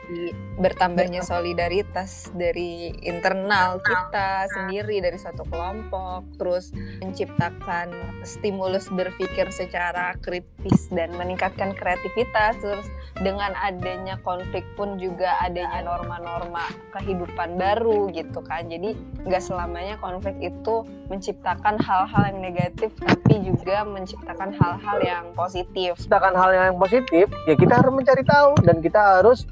bertambahnya 0.60 1.24
solidaritas 1.24 2.32
dari 2.36 2.96
internal 3.04 3.80
kita 3.84 4.48
sendiri 4.52 5.04
dari 5.04 5.18
suatu 5.20 5.44
kelompok 5.48 6.24
terus 6.40 6.72
menciptakan 7.04 7.92
stimulus 8.24 8.88
berpikir 8.92 9.52
secara 9.52 10.16
kritis 10.20 10.92
dan 10.92 11.12
meningkatkan 11.16 11.76
kreativitas 11.76 12.56
terus 12.60 12.88
dengan 13.24 13.56
adanya 13.64 14.20
konflik 14.24 14.64
pun 14.76 15.00
juga 15.00 15.40
adanya 15.40 15.84
norma-norma 15.84 16.68
kehidupan 16.92 17.56
baru 17.56 18.12
gitu 18.12 18.44
kan. 18.44 18.68
Jadi 18.68 18.96
nggak 19.24 19.44
selamanya 19.44 19.96
konflik 20.04 20.36
itu 20.44 20.84
menciptakan 21.08 21.80
hal-hal 21.80 22.24
yang 22.34 22.40
negatif 22.42 22.92
tapi 22.98 23.45
juga 23.46 23.86
menciptakan 23.86 24.50
hal-hal 24.58 24.98
yang 25.06 25.26
positif 25.38 25.94
menciptakan 25.96 26.34
hal 26.38 26.52
yang 26.54 26.76
positif, 26.80 27.26
ya 27.46 27.54
kita 27.58 27.74
harus 27.82 27.92
mencari 27.94 28.24
tahu 28.24 28.52
dan 28.64 28.78
kita 28.80 29.00
harus 29.20 29.44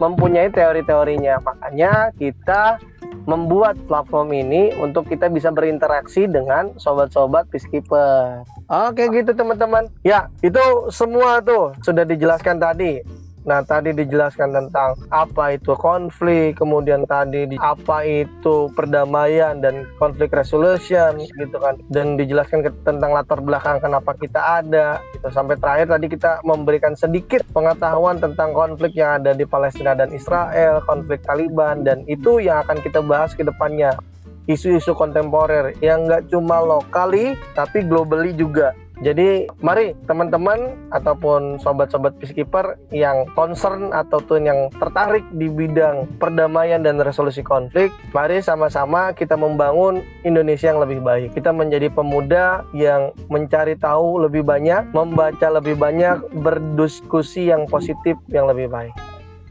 mempunyai 0.00 0.48
teori-teorinya. 0.54 1.42
Makanya 1.42 2.14
kita 2.16 2.78
membuat 3.24 3.78
platform 3.86 4.34
ini 4.34 4.74
untuk 4.82 5.06
kita 5.06 5.30
bisa 5.30 5.54
berinteraksi 5.54 6.26
dengan 6.26 6.74
sobat-sobat 6.78 7.46
peacekeeper. 7.54 8.42
Oke 8.66 9.06
gitu 9.14 9.30
teman-teman. 9.30 9.86
Ya, 10.02 10.26
itu 10.42 10.60
semua 10.90 11.38
tuh 11.42 11.74
sudah 11.86 12.02
dijelaskan 12.02 12.58
tadi. 12.58 13.02
Nah, 13.42 13.58
tadi 13.66 13.90
dijelaskan 13.90 14.54
tentang 14.54 14.94
apa 15.10 15.58
itu 15.58 15.74
konflik, 15.74 16.54
kemudian 16.54 17.02
tadi 17.10 17.50
di, 17.50 17.58
apa 17.58 18.06
itu 18.06 18.70
perdamaian 18.70 19.58
dan 19.58 19.82
konflik 19.98 20.30
resolution 20.30 21.18
gitu 21.18 21.58
kan. 21.58 21.74
Dan 21.90 22.14
dijelaskan 22.14 22.62
ke- 22.62 22.86
tentang 22.86 23.10
latar 23.10 23.42
belakang 23.42 23.82
kenapa 23.82 24.14
kita 24.14 24.62
ada 24.62 25.02
gitu. 25.10 25.26
Sampai 25.34 25.58
terakhir 25.58 25.90
tadi 25.90 26.06
kita 26.06 26.38
memberikan 26.46 26.94
sedikit 26.94 27.42
pengetahuan 27.50 28.22
tentang 28.22 28.54
konflik 28.54 28.94
yang 28.94 29.18
ada 29.18 29.34
di 29.34 29.42
Palestina 29.42 29.98
dan 29.98 30.14
Israel, 30.14 30.78
konflik 30.86 31.26
Taliban 31.26 31.82
dan 31.82 32.06
itu 32.06 32.38
yang 32.38 32.62
akan 32.62 32.78
kita 32.78 33.02
bahas 33.02 33.34
ke 33.34 33.42
depannya. 33.42 33.98
Isu-isu 34.46 34.94
kontemporer 34.94 35.78
yang 35.82 36.06
nggak 36.06 36.30
cuma 36.30 36.58
lokali 36.62 37.38
tapi 37.58 37.86
globally 37.86 38.34
juga. 38.34 38.74
Jadi 39.00 39.48
mari 39.64 39.96
teman-teman 40.04 40.76
ataupun 40.92 41.56
sobat-sobat 41.64 42.12
peacekeeper 42.20 42.76
yang 42.92 43.24
concern 43.32 43.88
ataupun 43.90 44.44
yang 44.44 44.60
tertarik 44.76 45.24
di 45.32 45.48
bidang 45.48 46.06
perdamaian 46.20 46.84
dan 46.84 47.00
resolusi 47.00 47.40
konflik, 47.40 47.88
mari 48.12 48.44
sama-sama 48.44 49.16
kita 49.16 49.34
membangun 49.34 50.04
Indonesia 50.28 50.68
yang 50.68 50.84
lebih 50.84 51.00
baik. 51.00 51.32
Kita 51.32 51.50
menjadi 51.50 51.88
pemuda 51.88 52.62
yang 52.76 53.16
mencari 53.32 53.74
tahu 53.80 54.22
lebih 54.28 54.44
banyak, 54.44 54.92
membaca 54.92 55.48
lebih 55.48 55.74
banyak, 55.80 56.22
berdiskusi 56.44 57.48
yang 57.48 57.64
positif 57.66 58.14
yang 58.28 58.44
lebih 58.44 58.68
baik. 58.68 58.92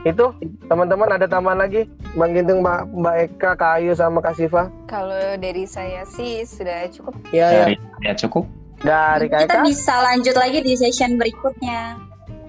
Itu 0.02 0.34
teman-teman 0.66 1.14
ada 1.14 1.30
tambahan 1.30 1.62
lagi? 1.62 1.86
Bang 2.18 2.34
Ginting, 2.34 2.66
Mbak, 2.66 2.82
Mbak 2.90 3.16
Eka, 3.22 3.52
Kak 3.54 3.72
Ayu 3.78 3.94
sama 3.94 4.18
Kak 4.22 4.34
Siva? 4.34 4.70
kalau 4.90 5.40
dari 5.40 5.64
saya 5.64 6.04
sih 6.04 6.44
sudah 6.44 6.90
cukup 6.92 7.16
Ya, 7.32 7.70
ya. 7.70 7.78
Ya 8.04 8.14
cukup. 8.18 8.44
Dari 8.82 9.26
Kak 9.30 9.46
Kita 9.46 9.62
bisa 9.62 9.94
lanjut 10.02 10.36
lagi 10.36 10.60
di 10.66 10.74
session 10.74 11.16
berikutnya. 11.22 12.02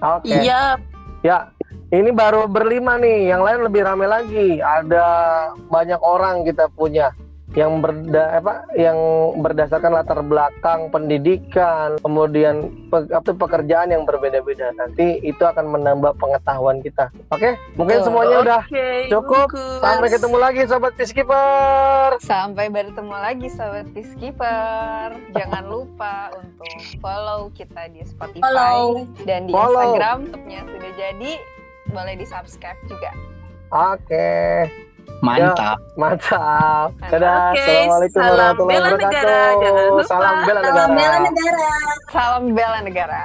Oke. 0.02 0.32
Iya, 0.32 0.80
Ya, 1.22 1.54
ini 1.94 2.10
baru 2.10 2.50
berlima 2.50 2.98
nih, 2.98 3.30
yang 3.30 3.46
lain 3.46 3.62
lebih 3.62 3.86
rame 3.86 4.10
lagi. 4.10 4.58
Ada 4.58 5.06
banyak 5.70 6.02
orang 6.02 6.42
kita 6.42 6.66
punya 6.74 7.14
yang 7.52 7.78
berda 7.78 8.40
apa 8.40 8.64
yang 8.72 8.96
berdasarkan 9.38 9.92
latar 9.92 10.20
belakang 10.20 10.88
pendidikan, 10.88 12.00
kemudian 12.00 12.68
pe- 12.88 13.08
apa, 13.08 13.30
pekerjaan 13.30 13.88
yang 13.88 14.02
berbeda-beda. 14.02 14.72
Nanti 14.74 15.20
itu 15.20 15.40
akan 15.40 15.68
menambah 15.70 16.16
pengetahuan 16.16 16.80
kita. 16.80 17.12
Oke, 17.28 17.54
mungkin 17.74 18.00
Betul. 18.00 18.06
semuanya 18.08 18.36
udah 18.40 18.60
oke, 18.64 18.88
cukup. 19.08 19.46
bagus. 19.52 19.80
sampai 19.82 20.08
ketemu 20.08 20.36
lagi 20.38 20.60
sobat 20.64 20.92
peacekeeper. 20.94 22.08
sampai 22.18 22.66
bertemu 22.68 23.14
lagi 23.14 23.48
sobat 23.48 23.86
peacekeeper 23.90 25.06
jangan 25.32 25.64
lupa 25.64 26.32
untuk 26.32 26.72
follow 26.98 27.52
kita 27.52 27.88
di 27.88 28.00
Spotify 28.02 28.40
Follow. 28.40 29.04
dan 29.22 29.44
di 29.44 29.52
Follow. 29.52 29.76
Instagram-nya 29.92 30.60
sudah 30.66 30.92
jadi 30.94 31.32
boleh 31.88 32.14
di 32.14 32.24
subscribe 32.24 32.78
juga 32.86 33.10
Oke, 33.72 34.68
Mantap. 35.22 35.78
mantap. 35.94 36.90
Dadah. 37.06 37.54
Oke, 37.54 37.62
Assalamualaikum 37.62 38.18
salam 38.18 38.34
warahmatullahi 38.34 38.74
bela 38.74 38.88
negara. 38.90 39.22
wabarakatuh. 39.22 39.62
Jangan 39.62 39.84
lupa. 39.86 40.02
Salam 40.04 40.34
bela 40.42 40.60
Salam 40.60 40.90
negara. 40.90 40.98
bela 40.98 41.18
negara. 41.22 41.70
salam 42.10 42.42
bela 42.52 42.78
negara 42.82 43.22